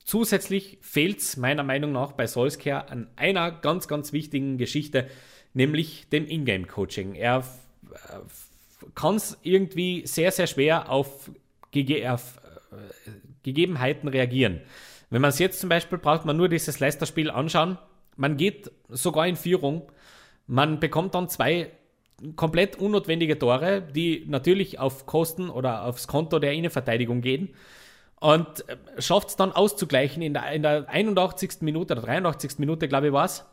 [0.02, 5.08] zusätzlich fehlt es meiner Meinung nach bei Solskjaer an einer ganz, ganz wichtigen Geschichte,
[5.52, 7.14] nämlich dem Ingame-Coaching.
[7.14, 7.44] Er
[7.92, 11.30] äh, kann es irgendwie sehr, sehr schwer auf,
[12.06, 12.40] auf
[12.72, 13.10] äh,
[13.42, 14.60] Gegebenheiten reagieren.
[15.12, 17.76] Wenn man es jetzt zum Beispiel braucht, man nur dieses Leicester-Spiel anschauen.
[18.16, 19.92] Man geht sogar in Führung.
[20.46, 21.70] Man bekommt dann zwei
[22.34, 27.50] komplett unnotwendige Tore, die natürlich auf Kosten oder aufs Konto der Innenverteidigung gehen.
[28.20, 31.60] Und äh, schafft es dann auszugleichen in der, in der 81.
[31.60, 32.58] Minute oder 83.
[32.58, 33.44] Minute, glaube ich, war es.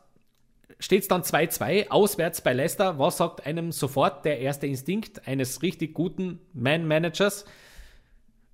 [0.80, 3.00] steht es dann 2-2 auswärts bei Leicester.
[3.00, 7.43] Was sagt einem sofort der erste Instinkt eines richtig guten Man-Managers?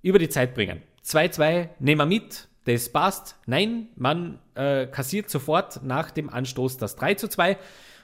[0.02, 0.82] Über die Zeit bringen.
[1.04, 3.36] 2-2, nehmen wir mit, das passt.
[3.46, 7.56] Nein, man äh, kassiert sofort nach dem Anstoß das 3-2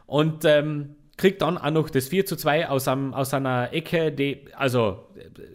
[0.07, 5.07] und ähm, kriegt dann auch noch das 4-2 aus, einem, aus einer Ecke, die, also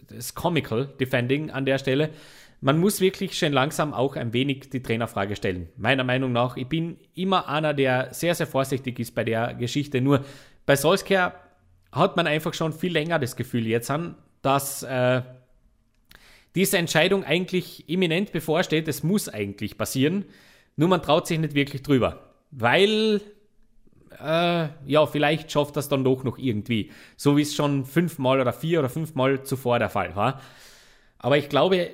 [0.08, 2.10] das Comical Defending an der Stelle
[2.60, 5.68] man muss wirklich schon langsam auch ein wenig die Trainerfrage stellen.
[5.76, 10.00] Meiner Meinung nach, ich bin immer einer, der sehr, sehr vorsichtig ist bei der Geschichte.
[10.00, 10.24] Nur
[10.66, 11.34] bei Solskjaer
[11.92, 15.22] hat man einfach schon viel länger das Gefühl jetzt an, dass äh,
[16.54, 18.88] diese Entscheidung eigentlich imminent bevorsteht.
[18.88, 20.24] Es muss eigentlich passieren.
[20.76, 22.34] Nur man traut sich nicht wirklich drüber.
[22.50, 23.20] Weil,
[24.22, 26.90] äh, ja, vielleicht schafft das dann doch noch irgendwie.
[27.16, 30.40] So wie es schon fünfmal oder vier oder fünfmal zuvor der Fall war.
[31.18, 31.90] Aber ich glaube,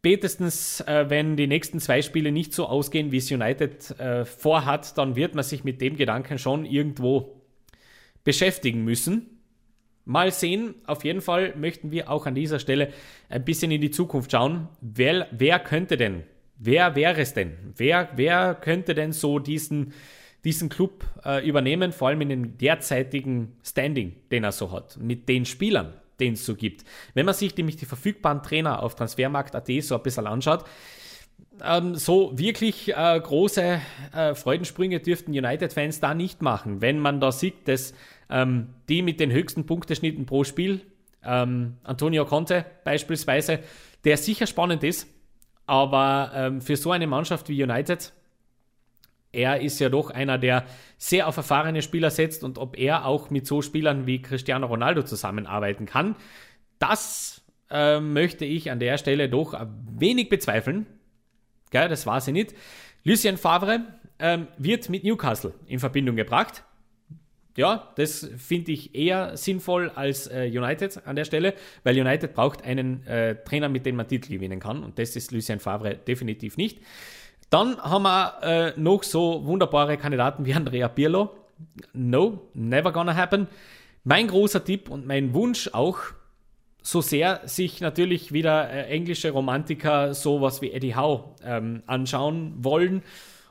[0.00, 4.96] Spätestens, äh, wenn die nächsten zwei Spiele nicht so ausgehen, wie es United äh, vorhat,
[4.96, 7.42] dann wird man sich mit dem Gedanken schon irgendwo
[8.24, 9.39] beschäftigen müssen.
[10.04, 12.92] Mal sehen, auf jeden Fall möchten wir auch an dieser Stelle
[13.28, 14.68] ein bisschen in die Zukunft schauen.
[14.80, 16.24] Wer, wer könnte denn,
[16.58, 17.56] wer wäre es denn?
[17.76, 19.92] Wer, wer könnte denn so diesen,
[20.44, 25.28] diesen Club äh, übernehmen, vor allem in dem derzeitigen Standing, den er so hat, mit
[25.28, 25.94] den Spielern?
[26.20, 26.84] den es so gibt.
[27.14, 30.64] Wenn man sich nämlich die verfügbaren Trainer auf Transfermarkt.at so ein bisschen anschaut,
[31.62, 33.80] ähm, so wirklich äh, große
[34.14, 36.80] äh, Freudensprünge dürften United-Fans da nicht machen.
[36.80, 37.94] Wenn man da sieht, dass
[38.30, 40.82] ähm, die mit den höchsten Punkteschnitten pro Spiel,
[41.24, 43.60] ähm, Antonio Conte beispielsweise,
[44.04, 45.06] der sicher spannend ist,
[45.66, 48.12] aber ähm, für so eine Mannschaft wie United
[49.32, 50.64] er ist ja doch einer, der
[50.98, 55.02] sehr auf erfahrene Spieler setzt und ob er auch mit so Spielern wie Cristiano Ronaldo
[55.02, 56.16] zusammenarbeiten kann,
[56.78, 60.86] das äh, möchte ich an der Stelle doch ein wenig bezweifeln.
[61.70, 62.54] Gell, das war sie nicht.
[63.04, 63.80] Lucien Favre
[64.18, 66.64] ähm, wird mit Newcastle in Verbindung gebracht.
[67.60, 71.52] Ja, das finde ich eher sinnvoll als äh, United an der Stelle,
[71.84, 75.30] weil United braucht einen äh, Trainer, mit dem man Titel gewinnen kann und das ist
[75.30, 76.78] Lucien Favre definitiv nicht.
[77.50, 78.38] Dann haben wir
[78.76, 81.36] äh, noch so wunderbare Kandidaten wie Andrea Pirlo.
[81.92, 83.46] No, never gonna happen.
[84.04, 85.98] Mein großer Tipp und mein Wunsch auch,
[86.80, 93.02] so sehr sich natürlich wieder äh, englische Romantiker sowas wie Eddie Howe ähm, anschauen wollen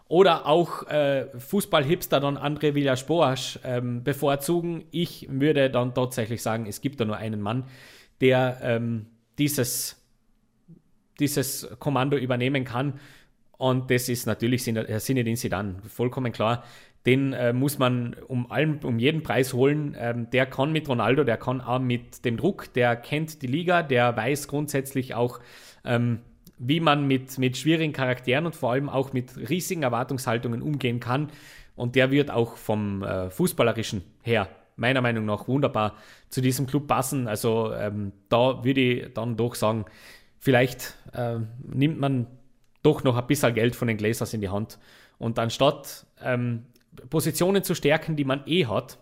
[0.09, 4.85] oder auch äh, Fußballhipster dann André Villas-Boas ähm, bevorzugen.
[4.89, 7.65] Ich würde dann tatsächlich sagen, es gibt da nur einen Mann,
[8.19, 9.05] der ähm,
[9.37, 10.03] dieses,
[11.19, 12.99] dieses Kommando übernehmen kann.
[13.57, 16.63] Und das ist natürlich Sinedin Sidan, vollkommen klar.
[17.05, 19.95] Den äh, muss man um, allen, um jeden Preis holen.
[19.97, 23.83] Ähm, der kann mit Ronaldo, der kann auch mit dem Druck, der kennt die Liga,
[23.83, 25.39] der weiß grundsätzlich auch,
[25.85, 26.19] ähm,
[26.59, 31.29] wie man mit, mit schwierigen Charakteren und vor allem auch mit riesigen Erwartungshaltungen umgehen kann.
[31.75, 35.95] Und der wird auch vom äh, Fußballerischen her meiner Meinung nach wunderbar
[36.29, 37.27] zu diesem Club passen.
[37.27, 39.85] Also ähm, da würde ich dann doch sagen,
[40.37, 42.27] vielleicht äh, nimmt man
[42.81, 44.79] doch noch ein bisschen Geld von den Glazers in die Hand.
[45.17, 46.65] Und anstatt ähm,
[47.09, 48.97] Positionen zu stärken, die man eh hat,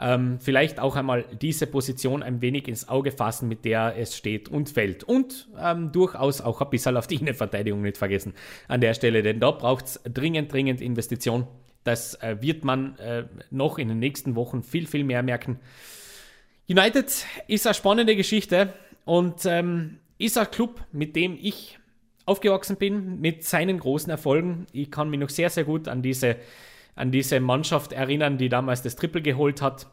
[0.00, 4.48] ähm, vielleicht auch einmal diese Position ein wenig ins Auge fassen, mit der es steht
[4.48, 5.04] und fällt.
[5.04, 8.34] Und ähm, durchaus auch ein bisschen auf die Innenverteidigung nicht vergessen
[8.68, 11.46] an der Stelle, denn da braucht es dringend, dringend Investition.
[11.84, 15.58] Das äh, wird man äh, noch in den nächsten Wochen viel, viel mehr merken.
[16.68, 18.72] United ist eine spannende Geschichte
[19.04, 21.78] und ähm, ist ein Club, mit dem ich
[22.26, 24.66] aufgewachsen bin mit seinen großen Erfolgen.
[24.72, 26.36] Ich kann mich noch sehr, sehr gut an diese,
[27.00, 29.88] an diese Mannschaft erinnern, die damals das Triple geholt hat.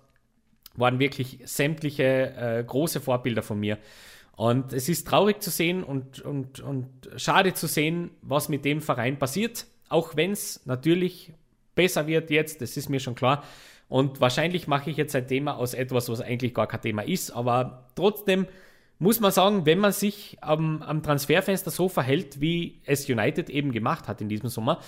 [0.75, 3.79] Waren wirklich sämtliche äh, große Vorbilder von mir.
[4.35, 8.81] Und es ist traurig zu sehen und, und, und schade zu sehen, was mit dem
[8.81, 9.65] Verein passiert.
[9.89, 11.33] Auch wenn es natürlich
[11.73, 13.43] besser wird jetzt, das ist mir schon klar.
[13.89, 17.31] Und wahrscheinlich mache ich jetzt ein Thema aus etwas, was eigentlich gar kein Thema ist.
[17.31, 18.45] Aber trotzdem
[18.99, 23.71] muss man sagen, wenn man sich am, am Transferfenster so verhält, wie es United eben
[23.71, 24.81] gemacht hat in diesem Sommer,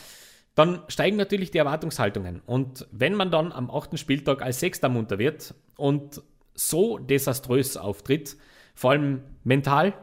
[0.56, 2.42] dann steigen natürlich die Erwartungshaltungen.
[2.46, 6.22] Und wenn man dann am achten Spieltag als Sechster munter wird und
[6.54, 8.36] so desaströs auftritt,
[8.76, 9.94] vor allem mental,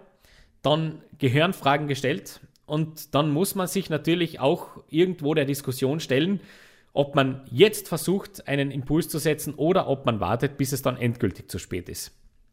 [0.63, 2.41] dann gehören Fragen gestellt.
[2.65, 6.41] Und dann muss man sich natürlich auch irgendwo der Diskussion stellen,
[6.93, 10.97] ob man jetzt versucht, einen Impuls zu setzen oder ob man wartet, bis es dann
[10.97, 12.13] endgültig zu spät ist.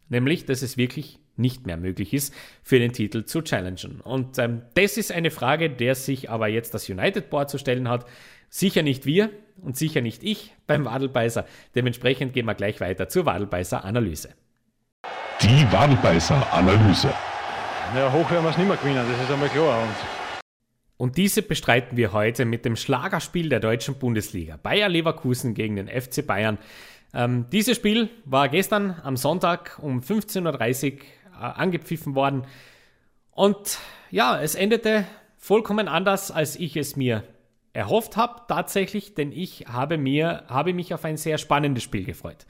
[0.09, 4.01] Nämlich, dass es wirklich nicht mehr möglich ist, für den Titel zu challengen.
[4.01, 7.89] Und ähm, das ist eine Frage, der sich aber jetzt das United Board zu stellen
[7.89, 8.05] hat.
[8.49, 9.29] Sicher nicht wir
[9.61, 11.45] und sicher nicht ich beim Wadelbeißer.
[11.75, 14.29] Dementsprechend gehen wir gleich weiter zur Wadelbeißer-Analyse.
[15.41, 17.13] Die Wadelbeißer-Analyse.
[17.95, 19.83] Ja, hoch werden wir es nicht mehr gewinnen, das ist einmal klar.
[19.83, 19.95] Und
[20.97, 24.57] Und diese bestreiten wir heute mit dem Schlagerspiel der deutschen Bundesliga.
[24.61, 26.57] Bayer Leverkusen gegen den FC Bayern.
[27.13, 30.99] Ähm, dieses Spiel war gestern am Sonntag um 15.30 Uhr
[31.37, 32.45] angepfiffen worden.
[33.31, 33.79] Und
[34.11, 35.05] ja, es endete
[35.37, 37.23] vollkommen anders, als ich es mir
[37.73, 42.45] erhofft habe, tatsächlich, denn ich habe, mir, habe mich auf ein sehr spannendes Spiel gefreut.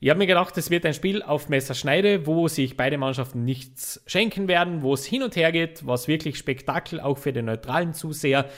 [0.00, 4.00] Ich habe mir gedacht, es wird ein Spiel auf Messerschneide, wo sich beide Mannschaften nichts
[4.06, 7.94] schenken werden, wo es hin und her geht, was wirklich Spektakel auch für den neutralen
[7.94, 8.48] Zuseher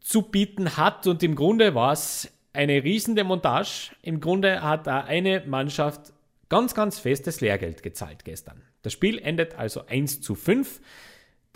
[0.00, 1.06] zu bieten hat.
[1.06, 3.92] Und im Grunde war es eine riesende Montage.
[4.02, 6.12] Im Grunde hat da eine Mannschaft
[6.50, 8.62] ganz, ganz festes Lehrgeld gezahlt gestern.
[8.82, 10.80] Das Spiel endet also 1 zu 5.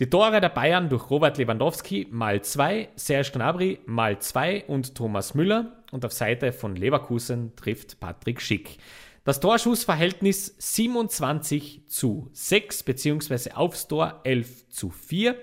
[0.00, 5.34] Die Tore der Bayern durch Robert Lewandowski mal 2, Serge Gnabry mal 2 und Thomas
[5.34, 5.82] Müller.
[5.92, 8.78] Und auf Seite von Leverkusen trifft Patrick Schick.
[9.24, 13.52] Das Torschussverhältnis 27 zu 6 bzw.
[13.52, 15.36] aufs Tor 11 zu 4.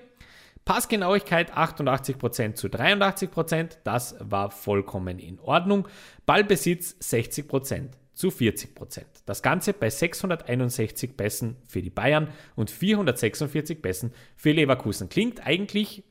[0.66, 5.88] Passgenauigkeit 88% zu 83%, das war vollkommen in Ordnung.
[6.26, 9.04] Ballbesitz 60% zu 40%.
[9.30, 15.08] Das Ganze bei 661 Pässen für die Bayern und 446 Pässen für Leverkusen.
[15.08, 16.02] Klingt eigentlich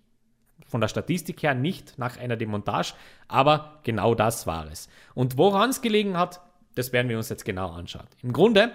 [0.65, 2.93] von der Statistik her nicht nach einer Demontage,
[3.27, 4.87] aber genau das war es.
[5.15, 6.39] Und woran es gelegen hat,
[6.75, 8.07] das werden wir uns jetzt genau anschauen.
[8.23, 8.71] Im Grunde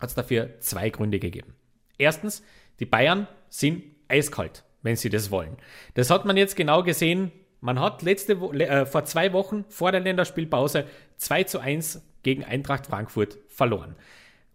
[0.00, 1.54] hat es dafür zwei Gründe gegeben.
[1.98, 2.42] Erstens,
[2.80, 5.58] die Bayern sind eiskalt, wenn sie das wollen.
[5.92, 7.32] Das hat man jetzt genau gesehen.
[7.60, 10.86] Man hat letzte äh, vor zwei Wochen vor der Länderspielpause
[11.18, 13.96] 2 zu 1 gegen Eintracht Frankfurt verloren.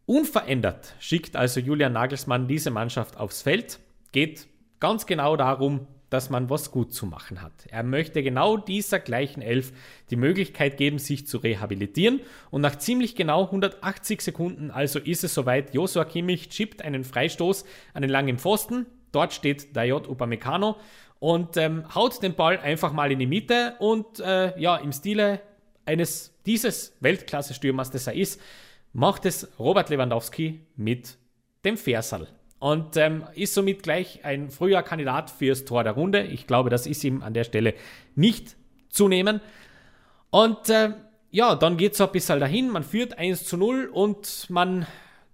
[0.05, 3.79] Unverändert schickt also Julian Nagelsmann diese Mannschaft aufs Feld.
[4.11, 4.47] Geht
[4.79, 7.53] ganz genau darum, dass man was gut zu machen hat.
[7.69, 9.71] Er möchte genau dieser gleichen Elf
[10.11, 12.19] die Möglichkeit geben, sich zu rehabilitieren.
[12.51, 15.73] Und nach ziemlich genau 180 Sekunden also ist es soweit.
[15.73, 18.85] Joshua Kimmich chippt einen Freistoß an den langen Pfosten.
[19.11, 20.75] Dort steht Dayot Upamecano
[21.17, 25.39] und ähm, haut den Ball einfach mal in die Mitte und äh, ja, im Stile
[25.85, 28.39] eines dieses Weltklasse-Stürmers, das er ist,
[28.93, 31.17] macht es Robert Lewandowski mit
[31.65, 32.27] dem Versal
[32.63, 36.23] und ähm, ist somit gleich ein früher Kandidat fürs Tor der Runde.
[36.23, 37.73] Ich glaube, das ist ihm an der Stelle
[38.15, 38.55] nicht
[38.87, 39.41] zu nehmen.
[40.29, 40.93] Und äh,
[41.29, 42.69] ja, dann geht es ein bisschen dahin.
[42.69, 44.87] Man führt 1 zu 0 und man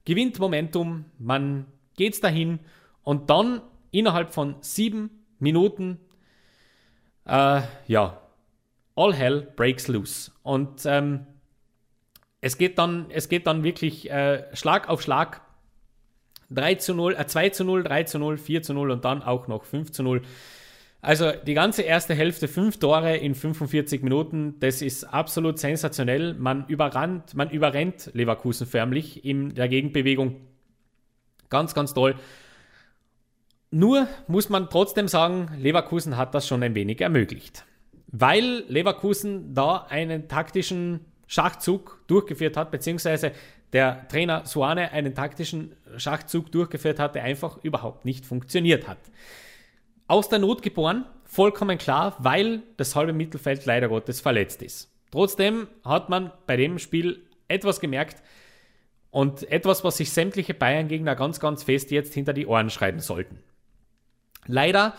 [0.05, 2.59] gewinnt Momentum, man geht dahin
[3.03, 5.99] und dann innerhalb von sieben Minuten,
[7.25, 8.21] äh, ja,
[8.99, 10.31] all hell breaks loose.
[10.43, 11.25] Und ähm,
[12.41, 15.41] es, geht dann, es geht dann wirklich äh, Schlag auf Schlag
[16.49, 19.23] 3 zu 0, äh 2 zu 0, 3 zu 0, 4 zu 0 und dann
[19.23, 20.21] auch noch 5 zu 0.
[21.01, 26.33] Also die ganze erste Hälfte, fünf Tore in 45 Minuten, das ist absolut sensationell.
[26.33, 30.41] Man überrannt, man überrennt Leverkusen förmlich in der Gegenbewegung.
[31.49, 32.15] Ganz, ganz toll.
[33.71, 37.63] Nur muss man trotzdem sagen, Leverkusen hat das schon ein wenig ermöglicht.
[38.11, 43.33] Weil Leverkusen da einen taktischen Schachzug durchgeführt hat, beziehungsweise
[43.71, 48.97] der Trainer Suane einen taktischen Schachzug durchgeführt hat, der einfach überhaupt nicht funktioniert hat.
[50.07, 54.91] Aus der Not geboren, vollkommen klar, weil das halbe Mittelfeld leider Gottes verletzt ist.
[55.11, 58.23] Trotzdem hat man bei dem Spiel etwas gemerkt
[59.11, 63.39] und etwas, was sich sämtliche Bayern-Gegner ganz, ganz fest jetzt hinter die Ohren schreiben sollten.
[64.47, 64.95] Leider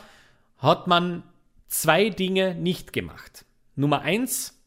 [0.58, 1.24] hat man
[1.70, 3.46] zwei Dinge nicht gemacht.
[3.76, 4.60] Nummer eins,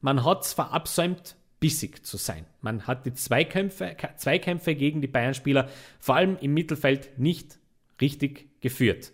[0.00, 2.44] man hat es verabsäumt, bissig zu sein.
[2.60, 5.68] Man hat die Zweikämpfe, Zweikämpfe gegen die Bayern-Spieler
[6.00, 7.58] vor allem im Mittelfeld nicht
[8.00, 9.12] richtig geführt.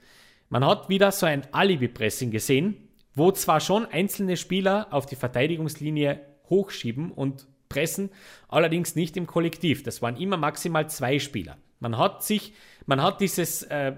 [0.48, 2.76] Man hat wieder so ein Alibi-Pressing gesehen,
[3.14, 8.10] wo zwar schon einzelne Spieler auf die Verteidigungslinie hochschieben und pressen,
[8.48, 9.82] allerdings nicht im Kollektiv.
[9.82, 11.56] Das waren immer maximal zwei Spieler.
[11.80, 12.52] Man hat sich,
[12.86, 13.94] man hat dieses, äh,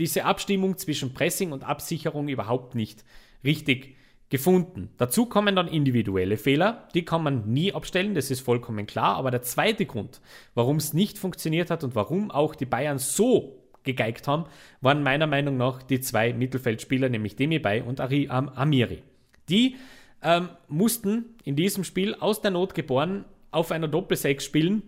[0.00, 3.04] diese Abstimmung zwischen Pressing und Absicherung überhaupt nicht
[3.44, 3.96] richtig
[4.30, 4.90] gefunden.
[4.96, 9.16] Dazu kommen dann individuelle Fehler, die kann man nie abstellen, das ist vollkommen klar.
[9.16, 10.20] Aber der zweite Grund,
[10.54, 14.44] warum es nicht funktioniert hat und warum auch die Bayern so gegeigt haben,
[14.80, 19.02] waren meiner Meinung nach die zwei Mittelfeldspieler, nämlich Demi-Bay und Ari, ähm, Amiri.
[19.48, 19.76] Die
[20.22, 24.82] ähm, mussten in diesem Spiel aus der Not geboren auf einer Doppelsechs spielen,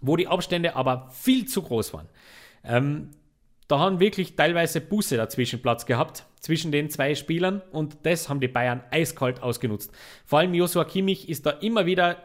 [0.00, 2.08] wo die Abstände aber viel zu groß waren.
[2.64, 3.10] Ähm,
[3.68, 8.40] da haben wirklich teilweise Busse dazwischen Platz gehabt, zwischen den zwei Spielern und das haben
[8.40, 9.90] die Bayern eiskalt ausgenutzt.
[10.24, 12.18] Vor allem Joshua Kimmich ist da immer wieder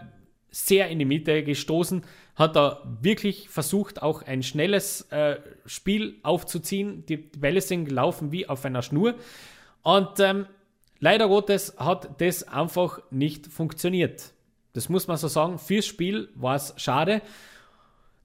[0.51, 2.04] sehr in die Mitte gestoßen,
[2.36, 7.06] hat da wirklich versucht, auch ein schnelles äh, Spiel aufzuziehen.
[7.08, 9.15] Die Bälle sind gelaufen wie auf einer Schnur
[9.82, 10.45] und ähm,
[10.99, 14.34] leider Gottes hat das einfach nicht funktioniert.
[14.73, 15.58] Das muss man so sagen.
[15.58, 17.21] Fürs Spiel war es schade.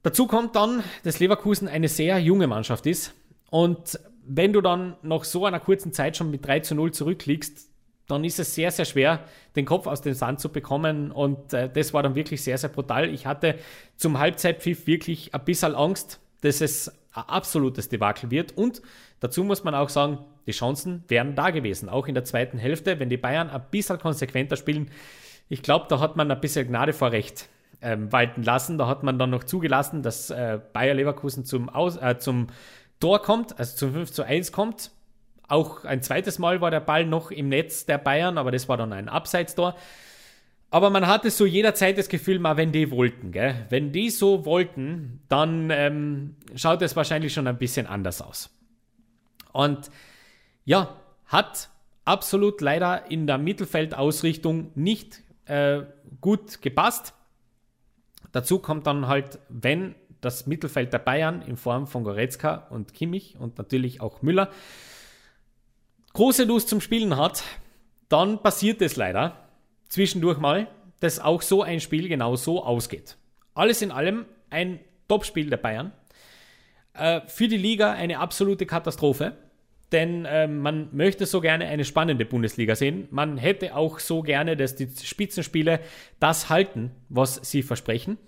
[0.07, 3.13] Dazu kommt dann, dass Leverkusen eine sehr junge Mannschaft ist
[3.51, 7.69] und wenn du dann nach so einer kurzen Zeit schon mit 3 zu 0 zurückliegst,
[8.07, 9.25] dann ist es sehr, sehr schwer,
[9.57, 11.11] den Kopf aus dem Sand zu bekommen.
[11.11, 13.13] Und äh, das war dann wirklich sehr, sehr brutal.
[13.13, 13.57] Ich hatte
[13.97, 18.57] zum Halbzeitpfiff wirklich ein bisschen Angst, dass es ein absolutes Debakel wird.
[18.57, 18.83] Und
[19.19, 21.89] dazu muss man auch sagen, die Chancen wären da gewesen.
[21.89, 24.89] Auch in der zweiten Hälfte, wenn die Bayern ein bisschen konsequenter spielen.
[25.49, 27.49] Ich glaube, da hat man ein bisschen Gnade vor Recht
[27.81, 28.79] ähm, walten lassen.
[28.79, 32.49] Da hat man dann noch zugelassen, dass äh, Bayer Leverkusen zum, Aus, äh, zum
[33.01, 34.91] Tor kommt, also zum 5 zu 1 kommt.
[35.49, 38.77] Auch ein zweites Mal war der Ball noch im Netz der Bayern, aber das war
[38.77, 39.77] dann ein Abseitstor.
[40.71, 43.67] Aber man hatte so jederzeit das Gefühl, mal wenn die wollten, gell?
[43.69, 48.51] wenn die so wollten, dann ähm, schaut es wahrscheinlich schon ein bisschen anders aus.
[49.53, 49.91] Und
[50.65, 50.97] ja,
[51.27, 51.71] hat
[52.05, 55.83] absolut leider in der Mittelfeldausrichtung nicht äh,
[56.21, 57.15] gut gepasst.
[58.37, 63.37] Dazu kommt dann halt, wenn das Mittelfeld der Bayern in Form von Goretzka und Kimmich
[63.39, 64.51] und natürlich auch Müller
[66.13, 67.45] große Lust zum Spielen hat,
[68.11, 69.49] dann passiert es leider
[69.89, 70.69] zwischendurch mal,
[71.01, 73.17] dass auch so ein Spiel genau so ausgeht.
[73.55, 75.93] Alles in allem ein Topspiel der Bayern.
[76.93, 79.33] Äh, für die Liga eine absolute Katastrophe,
[79.93, 83.09] denn äh, man möchte so gerne eine spannende Bundesliga sehen.
[83.11, 85.81] Man hätte auch so gerne, dass die Spitzenspiele
[86.19, 88.19] das halten, was sie versprechen.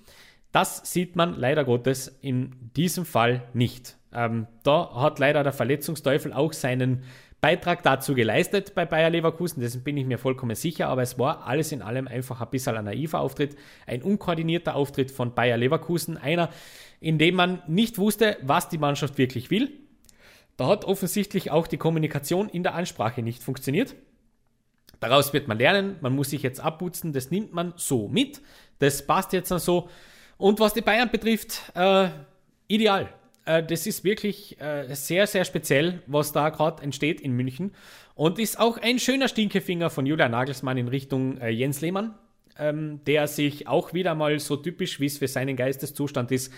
[0.53, 3.97] Das sieht man leider Gottes in diesem Fall nicht.
[4.15, 7.03] Ähm, da hat leider der Verletzungsteufel auch seinen
[7.41, 11.47] Beitrag dazu geleistet bei Bayer Leverkusen, dessen bin ich mir vollkommen sicher, aber es war
[11.47, 13.57] alles in allem einfach ein bisschen ein naiver Auftritt,
[13.87, 16.49] ein unkoordinierter Auftritt von Bayer Leverkusen, einer,
[17.01, 19.71] in dem man nicht wusste, was die Mannschaft wirklich will.
[20.59, 23.95] Da hat offensichtlich auch die Kommunikation in der Ansprache nicht funktioniert.
[24.99, 28.43] Daraus wird man lernen, man muss sich jetzt abputzen, das nimmt man so mit,
[28.81, 29.89] das passt jetzt dann so.
[30.37, 32.09] Und was die Bayern betrifft, äh,
[32.67, 33.09] ideal.
[33.45, 37.73] Äh, das ist wirklich äh, sehr, sehr speziell, was da gerade entsteht in München.
[38.17, 42.15] Und ist auch ein schöner Stinkefinger von Julian Nagelsmann in Richtung äh, Jens Lehmann,
[42.59, 46.53] ähm, der sich auch wieder mal so typisch, wie es für seinen Geisteszustand ist,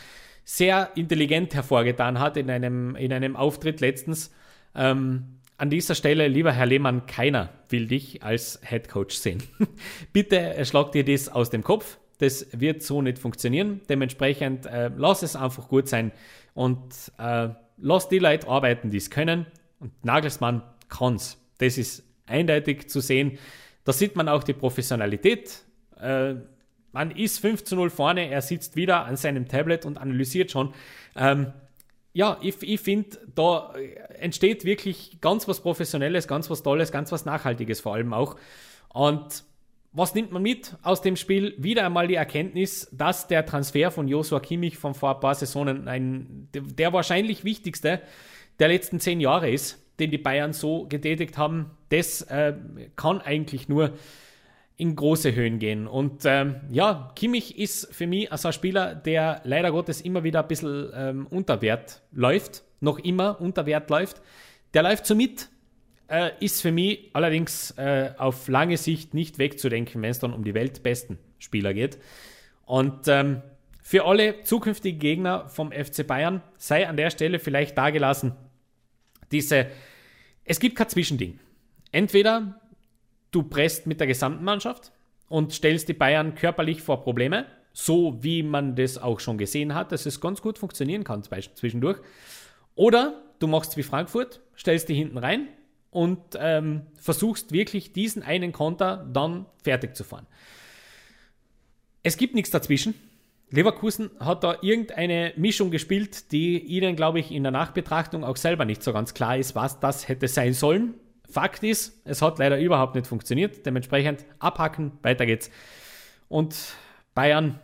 [0.56, 4.34] sehr intelligent hervorgetan hat in einem, in einem Auftritt letztens.
[4.74, 9.44] Ähm, an dieser Stelle, lieber Herr Lehmann, keiner will dich als Head Coach sehen.
[10.12, 11.98] Bitte schlag dir das aus dem Kopf.
[12.18, 13.80] Das wird so nicht funktionieren.
[13.88, 16.10] Dementsprechend äh, lass es einfach gut sein
[16.54, 19.46] und äh, lass die Leute arbeiten, die es können.
[19.78, 21.38] Und Nagelsmann kann es.
[21.58, 23.38] Das ist eindeutig zu sehen.
[23.84, 25.62] Da sieht man auch die Professionalität.
[26.00, 26.34] Äh,
[26.92, 30.74] man ist 5 zu 0 vorne, er sitzt wieder an seinem Tablet und analysiert schon.
[31.16, 31.52] Ähm,
[32.12, 33.72] ja, ich, ich finde, da
[34.18, 38.36] entsteht wirklich ganz was Professionelles, ganz was Tolles, ganz was Nachhaltiges vor allem auch.
[38.88, 39.44] Und
[39.92, 41.54] was nimmt man mit aus dem Spiel?
[41.58, 45.88] Wieder einmal die Erkenntnis, dass der Transfer von Joshua Kimmich von vor ein paar Saisonen
[45.88, 48.00] ein, der wahrscheinlich wichtigste
[48.58, 51.70] der letzten zehn Jahre ist, den die Bayern so getätigt haben.
[51.88, 52.54] Das äh,
[52.94, 53.92] kann eigentlich nur
[54.80, 55.86] in große Höhen gehen.
[55.86, 60.42] Und ähm, ja, Kimmich ist für mich also ein Spieler, der leider Gottes immer wieder
[60.42, 64.22] ein bisschen ähm, unter Wert läuft, noch immer unter Wert läuft.
[64.72, 65.48] Der läuft so mit,
[66.08, 70.44] äh, ist für mich allerdings äh, auf lange Sicht nicht wegzudenken, wenn es dann um
[70.44, 71.98] die weltbesten Spieler geht.
[72.64, 73.42] Und ähm,
[73.82, 78.32] für alle zukünftigen Gegner vom FC Bayern sei an der Stelle vielleicht dargelassen,
[79.30, 79.66] diese,
[80.44, 81.38] es gibt kein Zwischending.
[81.92, 82.60] Entweder
[83.30, 84.92] du presst mit der gesamten Mannschaft
[85.28, 89.92] und stellst die Bayern körperlich vor Probleme, so wie man das auch schon gesehen hat,
[89.92, 91.98] dass es ganz gut funktionieren kann zwischendurch.
[92.74, 95.48] Oder du machst wie Frankfurt, stellst die hinten rein,
[95.90, 100.26] und ähm, versuchst wirklich diesen einen Konter dann fertig zu fahren.
[102.02, 102.94] Es gibt nichts dazwischen.
[103.50, 108.64] Leverkusen hat da irgendeine Mischung gespielt, die ihnen, glaube ich, in der Nachbetrachtung auch selber
[108.64, 110.94] nicht so ganz klar ist, was das hätte sein sollen.
[111.30, 113.64] Fakt ist, es hat leider überhaupt nicht funktioniert.
[113.64, 115.50] Dementsprechend abhacken, weiter geht's.
[116.28, 116.56] Und
[117.14, 117.60] Bayern,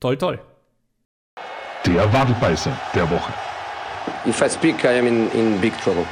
[0.00, 0.40] toll, toll.
[1.86, 3.32] Der Wadelbeißer der Woche.
[4.26, 6.06] If I speak, I am in, in big trouble.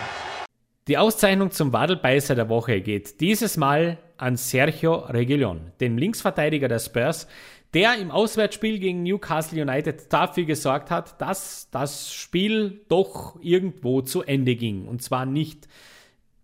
[0.87, 6.79] Die Auszeichnung zum Wadelbeißer der Woche geht dieses Mal an Sergio Reguilon, dem Linksverteidiger der
[6.79, 7.27] Spurs,
[7.75, 14.23] der im Auswärtsspiel gegen Newcastle United dafür gesorgt hat, dass das Spiel doch irgendwo zu
[14.23, 14.89] Ende ging.
[14.89, 15.69] Und zwar nicht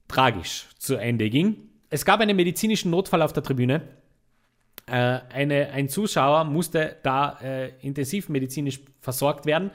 [0.09, 1.57] tragisch zu Ende ging.
[1.91, 3.83] Es gab einen medizinischen Notfall auf der Tribüne.
[4.87, 9.71] Äh, eine, ein Zuschauer musste da äh, intensiv medizinisch versorgt werden.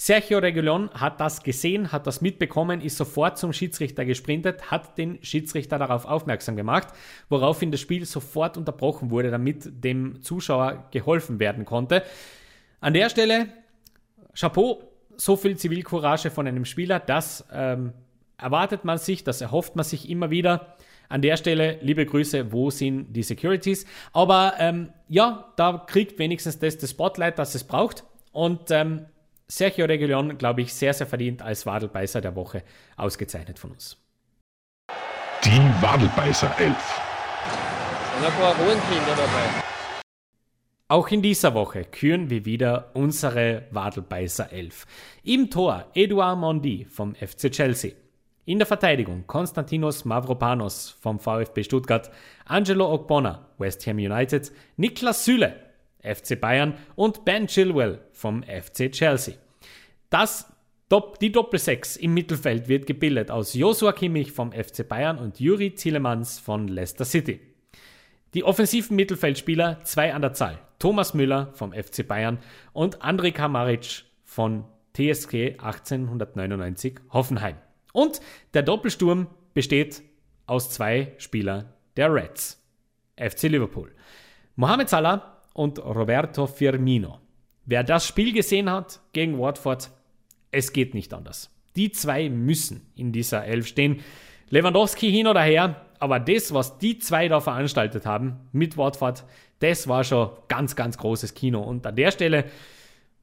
[0.00, 5.18] Sergio Regulon hat das gesehen, hat das mitbekommen, ist sofort zum Schiedsrichter gesprintet, hat den
[5.24, 6.86] Schiedsrichter darauf aufmerksam gemacht,
[7.28, 12.04] woraufhin das Spiel sofort unterbrochen wurde, damit dem Zuschauer geholfen werden konnte.
[12.80, 13.48] An der Stelle,
[14.38, 14.84] Chapeau,
[15.16, 17.92] so viel Zivilcourage von einem Spieler, das ähm,
[18.38, 20.76] erwartet man sich, das erhofft man sich immer wieder.
[21.10, 23.86] An der Stelle, liebe Grüße, wo sind die Securities?
[24.12, 28.04] Aber ähm, ja, da kriegt wenigstens das das Spotlight, das es braucht.
[28.32, 29.06] Und ähm,
[29.48, 32.62] Sergio Regulion, glaube ich, sehr, sehr verdient als Wadelbeißer der Woche
[32.96, 33.96] ausgezeichnet von uns.
[35.44, 36.76] Die Wadelbeißer 11.
[38.18, 39.64] Und ein paar Kinder dabei.
[40.88, 44.86] Auch in dieser Woche küren wir wieder unsere Wadelbeißer 11.
[45.22, 47.92] Im Tor Eduard Mondi vom FC Chelsea.
[48.48, 52.10] In der Verteidigung Konstantinos Mavropanos vom VfB Stuttgart,
[52.46, 55.54] Angelo Ogbonna, West Ham United, Niklas Süle,
[56.00, 59.34] FC Bayern und Ben Chilwell vom FC Chelsea.
[60.08, 60.50] Das
[61.20, 66.38] die Doppelsechs im Mittelfeld wird gebildet aus Joshua Kimmich vom FC Bayern und Juri Zielemans
[66.38, 67.40] von Leicester City.
[68.32, 70.58] Die offensiven Mittelfeldspieler zwei an der Zahl.
[70.78, 72.38] Thomas Müller vom FC Bayern
[72.72, 77.56] und Andrej Kamaric von TSG 1899 Hoffenheim.
[77.92, 78.20] Und
[78.54, 80.02] der Doppelsturm besteht
[80.46, 82.62] aus zwei Spielern der Reds.
[83.16, 83.92] FC Liverpool.
[84.56, 87.18] Mohamed Salah und Roberto Firmino.
[87.64, 89.90] Wer das Spiel gesehen hat gegen Watford,
[90.50, 91.50] es geht nicht anders.
[91.76, 94.00] Die zwei müssen in dieser Elf stehen.
[94.48, 99.24] Lewandowski hin oder her, aber das, was die zwei da veranstaltet haben mit Watford,
[99.58, 101.60] das war schon ganz, ganz großes Kino.
[101.60, 102.44] Und an der Stelle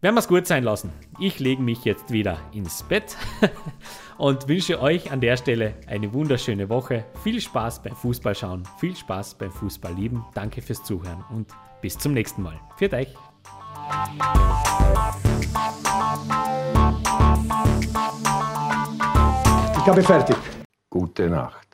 [0.02, 0.91] werden wir es gut sein lassen.
[1.20, 3.16] Ich lege mich jetzt wieder ins Bett
[4.18, 7.06] und wünsche euch an der Stelle eine wunderschöne Woche.
[7.24, 10.24] Viel Spaß beim Fußballschauen, viel Spaß beim Fußballlieben.
[10.34, 11.48] Danke fürs Zuhören und
[11.82, 12.60] bis zum nächsten Mal.
[12.78, 13.16] Für euch.
[19.78, 20.38] Ich habe fertig.
[20.89, 21.64] Gute Nacht.